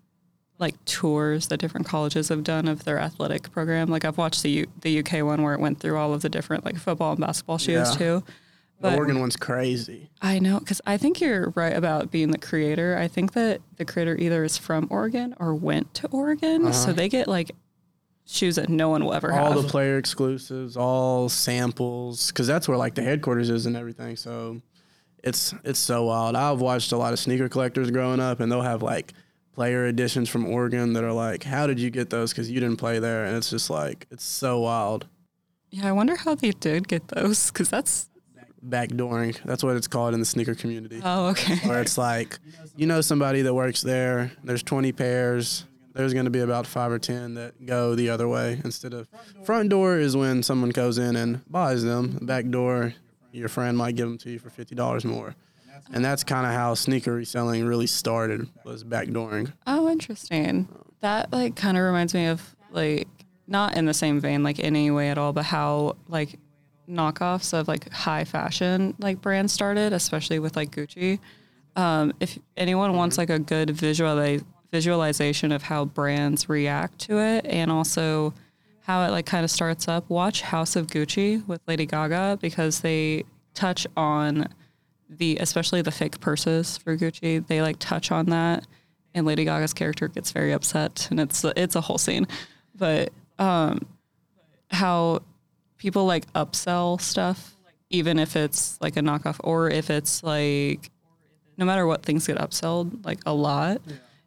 [0.59, 3.89] like tours that different colleges have done of their athletic program.
[3.89, 6.29] Like I've watched the U- the UK one where it went through all of the
[6.29, 7.97] different like football and basketball shoes Yeah.
[7.97, 8.23] too.
[8.81, 12.97] the oregon one's crazy I know because I think you're right about being the creator.
[12.97, 16.73] I think that the creator either is from Oregon or went to Oregon, Uh-huh.
[16.73, 17.51] so they get like
[18.25, 19.55] shoes that no one will ever all have.
[19.57, 24.15] All the player exclusives, all samples, because that's where like the headquarters is and everything.
[24.17, 24.61] So
[25.23, 26.35] it's it's so wild.
[26.35, 29.13] I've watched a lot of sneaker collectors growing up, and they'll have like
[29.55, 32.31] player editions from Oregon that are like, "How did you get those?
[32.31, 35.07] Because you didn't play there." And it's just like it's so wild.
[35.69, 38.09] yeah, I wonder how they did get those because that's.
[38.65, 41.01] Backdooring, that's what it's called in the sneaker community.
[41.03, 41.55] Oh, okay.
[41.67, 42.39] where it's like,
[42.77, 44.31] you know, somebody that works there.
[44.41, 45.65] There's 20 pairs.
[45.93, 49.09] There's going to be about five or 10 that go the other way instead of
[49.43, 52.19] front door is when someone goes in and buys them.
[52.21, 52.93] Back door,
[53.33, 55.35] your friend might give them to you for fifty dollars more,
[55.91, 59.51] and that's kind of how sneaker reselling really started was backdooring.
[59.67, 60.67] Oh, interesting.
[61.01, 63.07] That like kind of reminds me of like
[63.47, 66.39] not in the same vein like any way at all, but how like
[66.87, 71.19] knockoffs of like high fashion like brands started, especially with like Gucci.
[71.75, 74.39] Um, if anyone wants like a good visual
[74.71, 78.33] visualization of how brands react to it and also
[78.83, 82.81] how it like kind of starts up, watch House of Gucci with Lady Gaga because
[82.81, 84.47] they touch on
[85.09, 87.45] the especially the fake purses for Gucci.
[87.45, 88.65] They like touch on that
[89.13, 92.27] and Lady Gaga's character gets very upset, and it's it's a whole scene.
[92.75, 93.85] But um,
[94.71, 95.21] how
[95.77, 97.55] people like upsell stuff,
[97.89, 100.89] even if it's like a knockoff, or if it's like
[101.57, 103.81] no matter what, things get upsold like a lot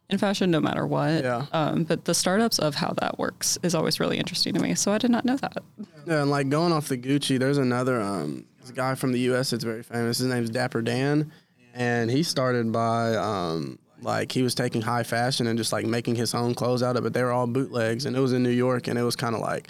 [0.09, 1.23] in fashion, no matter what.
[1.23, 1.47] Yeah.
[1.53, 4.75] Um, but the startups of how that works is always really interesting to me.
[4.75, 5.59] So I did not know that.
[6.07, 9.21] Yeah, and like going off the Gucci, there's another um, there's a guy from the
[9.21, 9.51] U.S.
[9.51, 10.19] that's very famous.
[10.19, 11.33] His name's Dapper Dan,
[11.75, 16.15] and he started by um, like he was taking high fashion and just like making
[16.15, 17.03] his own clothes out of it.
[17.05, 19.35] But they were all bootlegs, and it was in New York, and it was kind
[19.35, 19.69] of like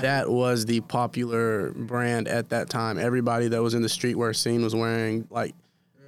[0.00, 2.98] that was the popular brand at that time.
[2.98, 5.54] Everybody that was in the streetwear scene was wearing like.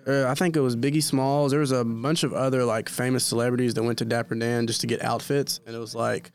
[0.06, 1.50] Uh, I think it was Biggie Smalls.
[1.50, 4.80] There was a bunch of other like famous celebrities that went to Dapper Dan just
[4.82, 6.30] to get outfits, and it was like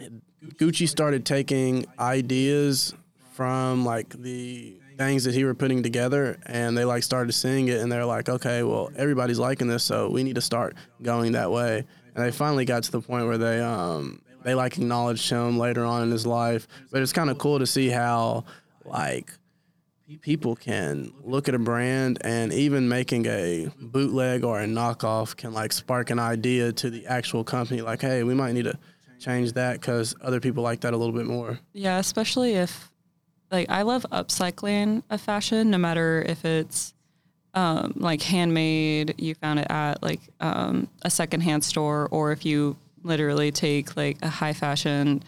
[0.00, 2.94] Gucci started taking ideas
[3.32, 7.80] from like the things that he were putting together and they like started seeing it
[7.80, 11.50] and they're like okay well everybody's liking this so we need to start going that
[11.50, 11.84] way.
[12.14, 15.84] And they finally got to the point where they um they like acknowledged him later
[15.84, 16.68] on in his life.
[16.92, 18.44] But it's kind of cool to see how
[18.84, 19.32] like
[20.20, 25.52] people can look at a brand and even making a bootleg or a knockoff can
[25.52, 28.78] like spark an idea to the actual company like hey we might need to
[29.24, 31.58] change that because other people like that a little bit more.
[31.72, 32.90] Yeah, especially if
[33.50, 36.94] like I love upcycling of fashion, no matter if it's
[37.54, 42.76] um, like handmade, you found it at like um, a secondhand store, or if you
[43.02, 45.22] literally take like a high fashion,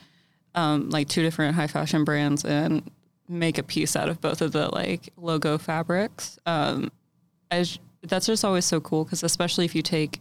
[0.55, 2.91] um, like two different high fashion brands and
[3.29, 6.39] make a piece out of both of the like logo fabrics.
[6.47, 6.91] Um,
[7.51, 10.21] as that's just always so cool because especially if you take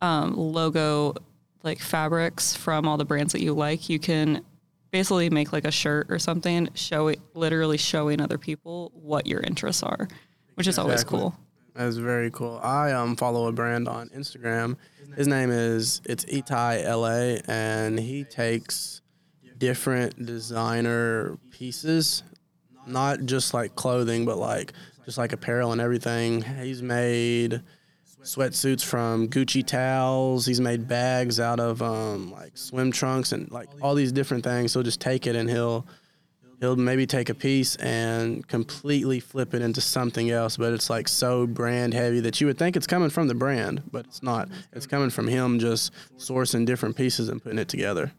[0.00, 1.14] um, logo
[1.62, 4.44] like fabrics from all the brands that you like, you can
[4.90, 9.40] basically make like a shirt or something, show it literally showing other people what your
[9.40, 10.08] interests are,
[10.54, 11.34] which is always cool.
[11.74, 12.60] That's very cool.
[12.62, 14.76] I um follow a brand on Instagram.
[15.16, 18.93] His name is it's Itai LA, and he takes
[19.64, 22.22] different designer pieces,
[22.86, 24.74] not just like clothing, but like
[25.06, 26.42] just like apparel and everything.
[26.42, 27.62] He's made
[28.22, 30.44] sweatsuits from Gucci towels.
[30.44, 34.74] He's made bags out of um, like swim trunks and like all these different things.
[34.74, 35.86] He'll just take it and he'll
[36.60, 41.08] he'll maybe take a piece and completely flip it into something else but it's like
[41.08, 44.48] so brand heavy that you would think it's coming from the brand but it's not
[44.72, 48.12] it's coming from him just sourcing different pieces and putting it together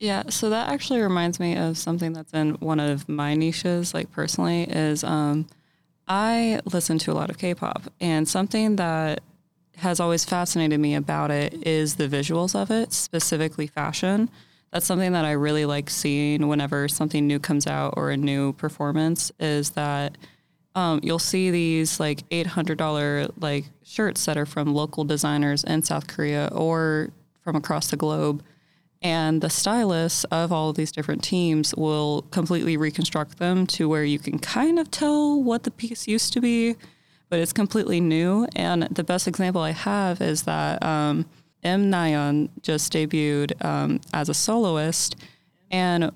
[0.00, 4.12] Yeah, so that actually reminds me of something that's in one of my niches, like
[4.12, 5.46] personally, is um,
[6.06, 9.20] I listen to a lot of K-pop, and something that
[9.78, 14.30] has always fascinated me about it is the visuals of it, specifically fashion.
[14.72, 18.52] That's something that I really like seeing whenever something new comes out or a new
[18.52, 19.32] performance.
[19.40, 20.16] Is that
[20.74, 25.64] um, you'll see these like eight hundred dollar like shirts that are from local designers
[25.64, 27.10] in South Korea or
[27.42, 28.42] from across the globe
[29.00, 34.04] and the stylists of all of these different teams will completely reconstruct them to where
[34.04, 36.74] you can kind of tell what the piece used to be,
[37.28, 38.48] but it's completely new.
[38.56, 41.26] And the best example I have is that um,
[41.62, 45.16] Im Nayeon just debuted um, as a soloist,
[45.70, 46.10] and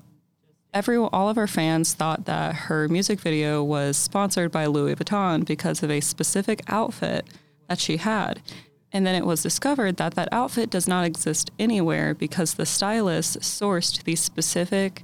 [0.73, 5.45] every all of our fans thought that her music video was sponsored by Louis Vuitton
[5.45, 7.27] because of a specific outfit
[7.69, 8.41] that she had.
[8.93, 13.39] And then it was discovered that that outfit does not exist anywhere because the stylist
[13.39, 15.03] sourced these specific,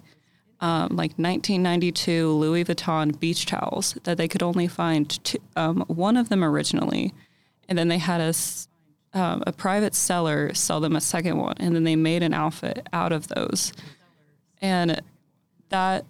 [0.61, 6.17] um, like 1992 Louis Vuitton beach towels that they could only find two, um, one
[6.17, 7.13] of them originally.
[7.67, 8.33] And then they had a,
[9.17, 11.55] um, a private seller sell them a second one.
[11.59, 13.73] And then they made an outfit out of those.
[14.61, 15.01] And
[15.69, 16.05] that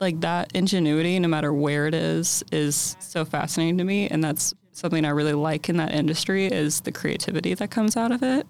[0.00, 4.08] like that ingenuity, no matter where it is, is so fascinating to me.
[4.08, 8.12] And that's something I really like in that industry is the creativity that comes out
[8.12, 8.46] of it.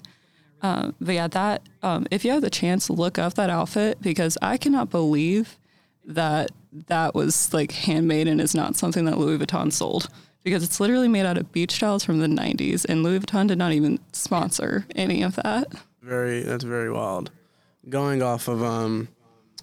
[0.62, 4.38] Um, but yeah, that um, if you have the chance, look up that outfit because
[4.40, 5.58] I cannot believe
[6.06, 6.50] that
[6.88, 10.08] that was like handmade and is not something that Louis Vuitton sold
[10.42, 13.58] because it's literally made out of beach towels from the 90s and Louis Vuitton did
[13.58, 15.68] not even sponsor any of that.
[16.02, 17.30] Very that's very wild.
[17.88, 19.08] Going off of um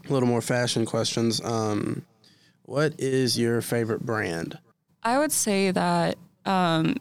[0.08, 2.06] a little more fashion questions, um
[2.64, 4.58] what is your favorite brand?
[5.04, 6.98] I would say that um,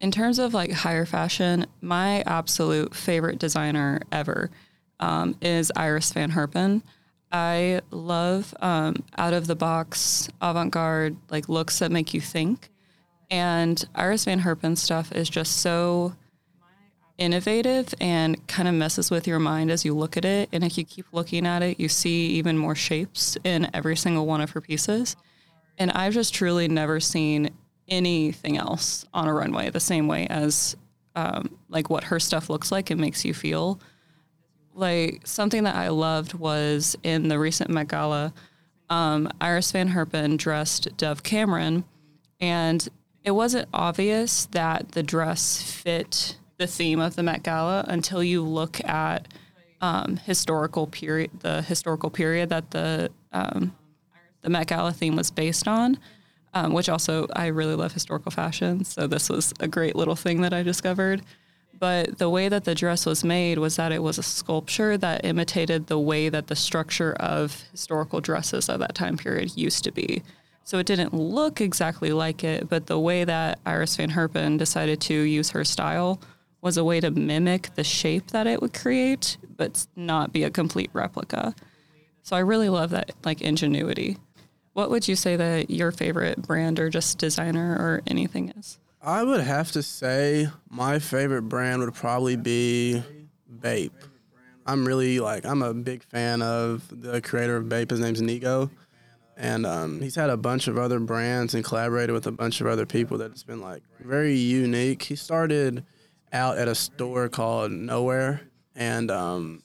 [0.00, 4.50] in terms of like higher fashion, my absolute favorite designer ever
[4.98, 6.82] um, is Iris Van Herpen.
[7.32, 12.70] I love um, out of the box avant garde like looks that make you think.
[13.30, 16.14] And Iris Van Herpen stuff is just so
[17.18, 20.48] innovative and kind of messes with your mind as you look at it.
[20.52, 24.26] And if you keep looking at it, you see even more shapes in every single
[24.26, 25.14] one of her pieces.
[25.78, 27.50] And I've just truly never seen
[27.90, 30.76] anything else on a runway the same way as
[31.16, 33.80] um, like what her stuff looks like and makes you feel.
[34.74, 38.32] Like something that I loved was in the recent Met Gala,
[38.88, 41.84] um, Iris Van Herpen dressed Dove Cameron,
[42.40, 42.88] and
[43.24, 48.42] it wasn't obvious that the dress fit the theme of the Met Gala until you
[48.42, 49.28] look at
[49.80, 53.74] um, historical period, the historical period that the um,
[54.42, 55.98] the Met Gala theme was based on
[56.54, 58.84] um, which also I really love historical fashion.
[58.84, 61.22] So this was a great little thing that I discovered.
[61.78, 65.24] But the way that the dress was made was that it was a sculpture that
[65.24, 69.92] imitated the way that the structure of historical dresses of that time period used to
[69.92, 70.22] be.
[70.64, 75.00] So it didn't look exactly like it, but the way that Iris Van Herpen decided
[75.02, 76.20] to use her style
[76.60, 80.50] was a way to mimic the shape that it would create, but not be a
[80.50, 81.54] complete replica.
[82.22, 84.18] So I really love that like ingenuity.
[84.72, 88.78] What would you say that your favorite brand or just designer or anything is?
[89.02, 93.02] I would have to say my favorite brand would probably be
[93.60, 93.92] Bape.
[94.66, 97.90] I'm really like I'm a big fan of the creator of Bape.
[97.90, 98.70] His name's Nigo,
[99.36, 102.66] and um, he's had a bunch of other brands and collaborated with a bunch of
[102.66, 105.02] other people that's been like very unique.
[105.02, 105.84] He started
[106.32, 108.42] out at a store called Nowhere,
[108.76, 109.62] and um,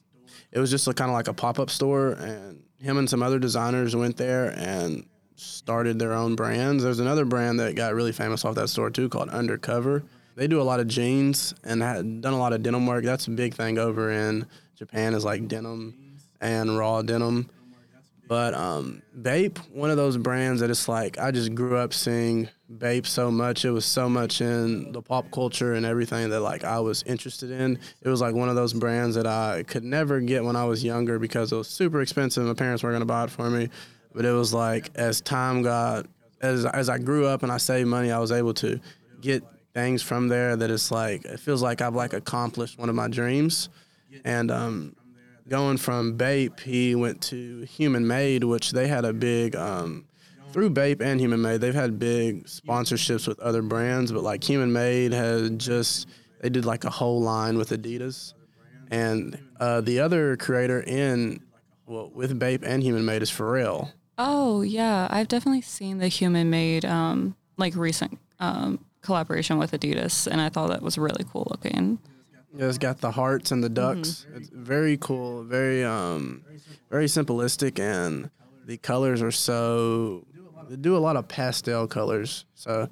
[0.51, 3.39] it was just kind of like a pop up store, and him and some other
[3.39, 5.05] designers went there and
[5.36, 6.83] started their own brands.
[6.83, 10.03] There's another brand that got really famous off that store too called Undercover.
[10.36, 13.03] They do a lot of jeans and had done a lot of denim work.
[13.03, 17.49] That's a big thing over in Japan is like denim and raw denim.
[18.27, 22.49] But um, Bape, one of those brands that it's like I just grew up seeing
[22.68, 23.63] Bape so much.
[23.63, 27.51] It was so much in the pop culture and everything that like I was interested
[27.51, 27.80] in.
[28.01, 30.84] It was like one of those brands that I could never get when I was
[30.84, 32.43] younger because it was super expensive.
[32.43, 33.70] My parents weren't gonna buy it for me.
[34.13, 36.07] But it was like as time got
[36.41, 38.80] as as I grew up and I saved money, I was able to
[39.22, 39.43] get
[39.74, 43.09] things from there that it's like it feels like I've like accomplished one of my
[43.09, 43.70] dreams.
[44.24, 44.95] And um,
[45.47, 50.05] going from Bape, he went to Human Made, which they had a big um,
[50.56, 51.60] through Bape and Human Made.
[51.60, 56.08] They've had big sponsorships with other brands, but like Human Made had just
[56.39, 58.34] they did like a whole line with Adidas,
[58.89, 61.41] and uh, the other creator in
[61.86, 63.91] well with Bape and Human Made is Pharrell.
[64.18, 70.26] Oh yeah, I've definitely seen the Human Made um, like recent um, collaboration with Adidas,
[70.26, 71.99] and I thought that was really cool looking.
[72.56, 74.26] Yeah, it's got the hearts and the ducks.
[74.30, 74.38] Mm-hmm.
[74.38, 76.45] It's very cool, very um,
[76.89, 78.30] very simplistic, and
[78.66, 80.26] the colors are so.
[80.70, 82.89] They do a lot of pastel colors, so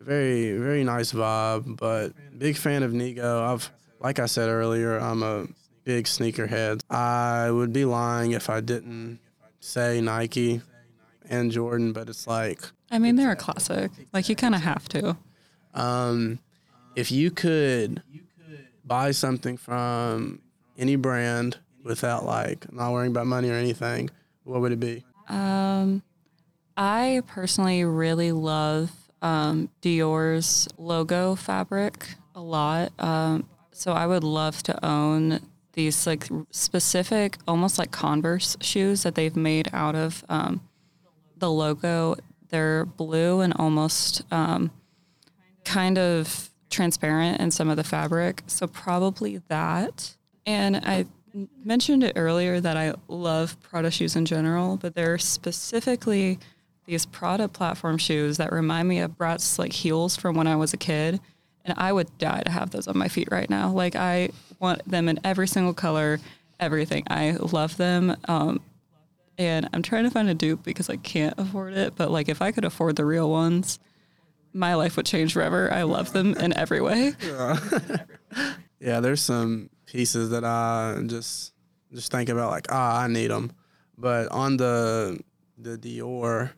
[0.00, 1.76] very very nice vibe.
[1.76, 3.42] But big fan of Nigo.
[3.42, 5.46] I've like I said earlier, I'm a
[5.84, 6.82] big sneakerhead.
[6.90, 9.18] I would be lying if I didn't
[9.60, 10.62] say Nike
[11.28, 13.90] and Jordan, but it's like I mean they're a classic.
[14.12, 15.16] Like you kind of have to.
[15.74, 16.38] Um,
[16.96, 18.02] if you could
[18.84, 20.40] buy something from
[20.76, 24.10] any brand without like not worrying about money or anything,
[24.44, 25.04] what would it be?
[25.28, 26.02] Um,
[26.76, 28.90] I personally really love
[29.22, 32.92] um, Dior's logo fabric a lot.
[32.98, 35.40] Um, so I would love to own
[35.72, 40.62] these like specific, almost like Converse shoes that they've made out of um,
[41.36, 42.16] the logo.
[42.48, 44.70] They're blue and almost um,
[45.64, 48.42] kind of transparent in some of the fabric.
[48.46, 50.16] So probably that.
[50.46, 51.06] And I
[51.64, 56.38] mentioned it earlier that I love Prada shoes in general, but they're specifically
[56.90, 60.74] these Prada platform shoes that remind me of Bratz like heels from when I was
[60.74, 61.20] a kid.
[61.64, 63.70] And I would die to have those on my feet right now.
[63.70, 66.18] Like I want them in every single color,
[66.58, 67.04] everything.
[67.08, 68.16] I love them.
[68.26, 68.60] Um,
[69.38, 71.94] and I'm trying to find a dupe because I can't afford it.
[71.96, 73.78] But like, if I could afford the real ones,
[74.52, 75.72] my life would change forever.
[75.72, 77.14] I love them in every way.
[78.80, 81.52] Yeah, there's some pieces that I just
[81.92, 83.52] just think about like ah I need them,
[83.98, 85.20] but on the
[85.58, 86.52] the Dior,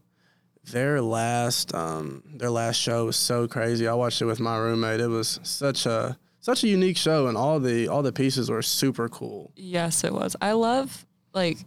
[0.70, 3.88] their last um their last show was so crazy.
[3.88, 5.00] I watched it with my roommate.
[5.00, 8.62] It was such a such a unique show, and all the all the pieces were
[8.62, 9.52] super cool.
[9.56, 10.36] Yes, it was.
[10.40, 11.58] I love like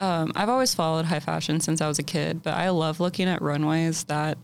[0.00, 3.28] um, I've always followed high fashion since I was a kid, but I love looking
[3.28, 4.36] at runways that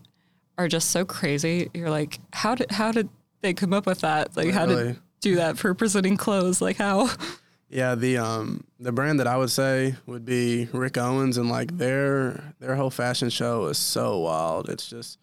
[0.57, 1.69] are just so crazy.
[1.73, 3.09] You're like, how did how did
[3.41, 4.35] they come up with that?
[4.37, 4.83] Like, how Really.
[4.93, 6.61] did do that for presenting clothes?
[6.61, 7.09] Like, how?
[7.69, 11.77] Yeah, the um the brand that I would say would be Rick Owens, and like
[11.77, 14.69] their their whole fashion show is so wild.
[14.69, 15.19] It's just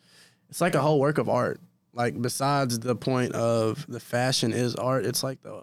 [0.49, 1.61] it's like a whole work of art.
[1.92, 5.62] Like besides the point of the fashion is art, it's like the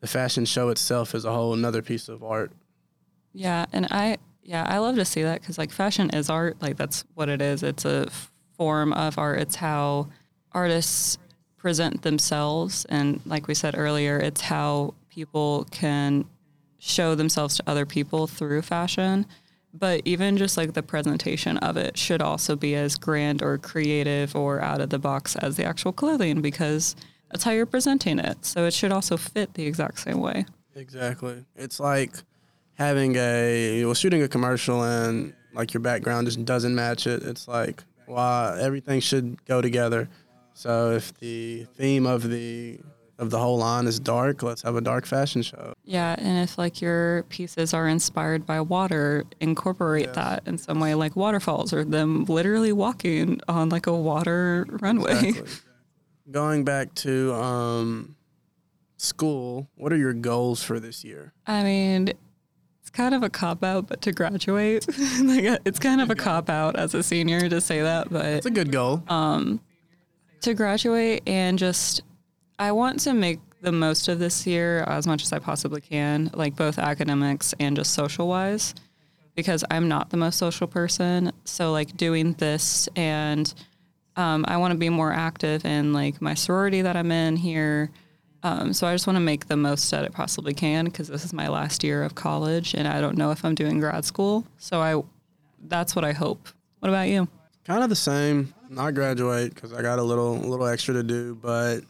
[0.00, 2.52] the fashion show itself is a whole another piece of art.
[3.32, 6.60] Yeah, and I yeah I love to see that because like fashion is art.
[6.60, 7.62] Like that's what it is.
[7.62, 8.08] It's a
[8.56, 9.40] form of art.
[9.40, 10.08] It's how
[10.50, 11.16] artists
[11.56, 16.24] present themselves, and like we said earlier, it's how people can
[16.78, 19.26] show themselves to other people through fashion.
[19.72, 24.36] But even just like the presentation of it should also be as grand or creative
[24.36, 26.94] or out of the box as the actual clothing because
[27.30, 28.44] that's how you're presenting it.
[28.44, 30.46] So it should also fit the exact same way.
[30.76, 31.44] Exactly.
[31.56, 32.12] It's like
[32.74, 37.22] having a well shooting a commercial and like your background just doesn't match it.
[37.22, 40.08] It's like why everything should go together.
[40.52, 42.78] So if the theme of the
[43.18, 45.74] of the whole line is dark, let's have a dark fashion show.
[45.84, 50.94] Yeah, and if like your pieces are inspired by water, incorporate that in some way,
[50.94, 55.28] like waterfalls or them literally walking on like a water runway.
[55.28, 55.52] Exactly.
[56.30, 58.16] Going back to um,
[58.96, 61.34] school, what are your goals for this year?
[61.46, 62.08] I mean,
[62.80, 64.86] it's kind of a cop out, but to graduate,
[65.22, 68.46] like it's kind of a cop out as a senior to say that, but It's
[68.46, 69.02] a good goal.
[69.08, 69.60] Um,
[70.40, 72.02] to graduate and just
[72.58, 76.30] I want to make the most of this year as much as I possibly can,
[76.34, 78.74] like both academics and just social wise,
[79.34, 81.32] because I'm not the most social person.
[81.44, 83.52] So like doing this and
[84.16, 87.90] um, I want to be more active in like my sorority that I'm in here.
[88.44, 91.24] Um, so I just want to make the most that I possibly can because this
[91.24, 94.46] is my last year of college and I don't know if I'm doing grad school.
[94.58, 95.02] So I,
[95.66, 96.48] that's what I hope.
[96.80, 97.26] What about you?
[97.64, 98.54] Kind of the same.
[98.68, 101.80] Not graduate because I got a little little extra to do, but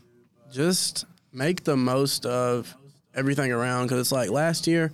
[0.55, 2.75] just make the most of
[3.15, 3.87] everything around.
[3.87, 4.93] Because it's like last year,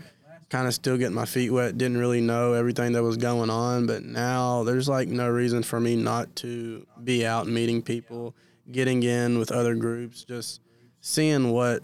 [0.49, 1.79] kind of still getting my feet wet.
[1.79, 5.79] Didn't really know everything that was going on, but now there's like no reason for
[5.79, 8.35] me not to be out meeting people,
[8.73, 10.61] getting in with other groups, just
[11.01, 11.83] seeing what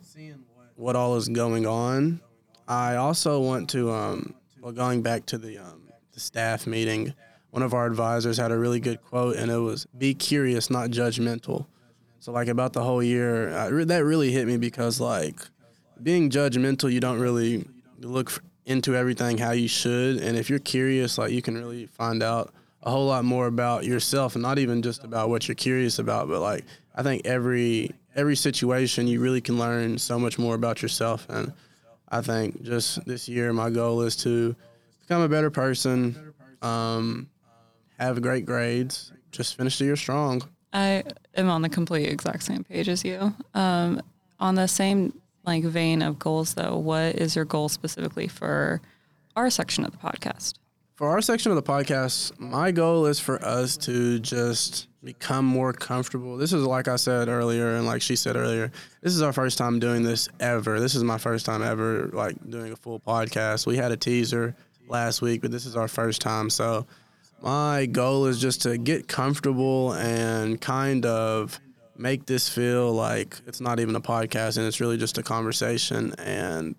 [0.75, 2.21] what all is going on.
[2.67, 7.13] I also want to um well going back to the um the staff meeting,
[7.51, 10.91] one of our advisors had a really good quote and it was be curious, not
[10.91, 11.67] judgmental.
[12.27, 15.39] So like about the whole year, I, that really hit me because like
[16.03, 17.69] being judgmental, you don't really
[18.01, 22.25] look into everything how you should, and if you're curious, like you can really find
[22.25, 22.53] out
[22.83, 26.27] a whole lot more about yourself, and not even just about what you're curious about,
[26.29, 26.65] but like
[26.97, 31.53] I think every every situation you really can learn so much more about yourself, and
[32.09, 34.57] I think just this year my goal is to
[35.03, 37.29] become a better person, um,
[38.01, 40.43] have great grades, just finish the year strong.
[40.73, 41.05] I
[41.37, 43.35] am on the complete exact same page as you.
[43.55, 44.03] Um,
[44.39, 48.81] on the same like vein of goals, though, what is your goal specifically for
[49.37, 50.55] our section of the podcast?
[50.97, 55.73] For our section of the podcast, my goal is for us to just become more
[55.73, 56.37] comfortable.
[56.37, 58.73] This is like I said earlier, and like she said earlier,
[59.03, 60.81] this is our first time doing this ever.
[60.81, 63.67] This is my first time ever like doing a full podcast.
[63.67, 64.57] We had a teaser
[64.89, 66.51] last week, but this is our first time.
[66.51, 66.87] So
[67.47, 71.61] my goal is just to get comfortable and kind of
[71.97, 76.13] make this feel like it's not even a podcast and it's really just a conversation.
[76.19, 76.75] And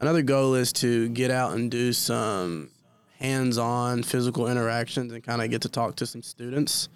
[0.00, 2.70] another goal is to get out and do some
[3.18, 6.88] hands-on physical interactions and kind of get to talk to some students.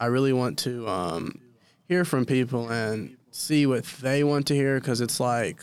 [0.00, 1.40] I really want to um,
[1.86, 5.60] hear from people and see what they want to hear because it's like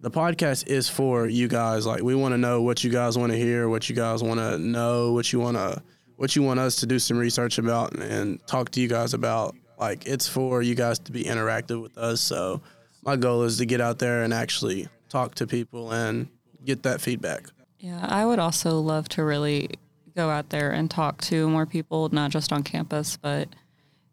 [0.00, 1.84] the podcast is for you guys.
[1.84, 4.40] Like we want to know what you guys want to hear, what you guys want
[4.40, 5.82] to know, what you want to,
[6.16, 9.54] what you want us to do some research about and talk to you guys about.
[9.78, 12.20] Like it's for you guys to be interactive with us.
[12.20, 12.62] So
[13.02, 16.28] my goal is to get out there and actually talk to people and
[16.64, 17.46] get that feedback.
[17.78, 19.70] Yeah, I would also love to really
[20.16, 23.48] go out there and talk to more people, not just on campus, but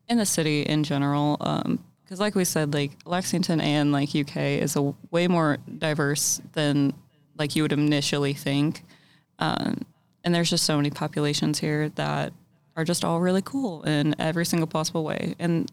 [0.10, 1.38] in the city in general.
[2.04, 6.94] Because, like we said, like Lexington and like UK is a way more diverse than
[7.38, 8.84] like you would initially think.
[9.40, 9.86] Um,
[10.24, 12.34] and there's just so many populations here that
[12.76, 15.36] are just all really cool in every single possible way.
[15.40, 15.72] And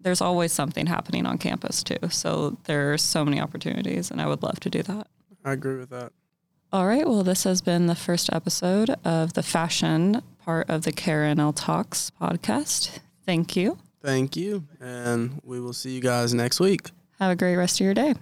[0.00, 1.98] there's always something happening on campus too.
[2.10, 5.08] So there are so many opportunities, and I would love to do that.
[5.44, 6.12] I agree with that.
[6.72, 7.08] All right.
[7.08, 12.12] Well, this has been the first episode of the fashion part of the KRNL Talks
[12.20, 12.98] podcast.
[13.24, 13.78] Thank you.
[14.02, 14.64] Thank you.
[14.80, 16.90] And we will see you guys next week.
[17.18, 18.14] Have a great rest of your day.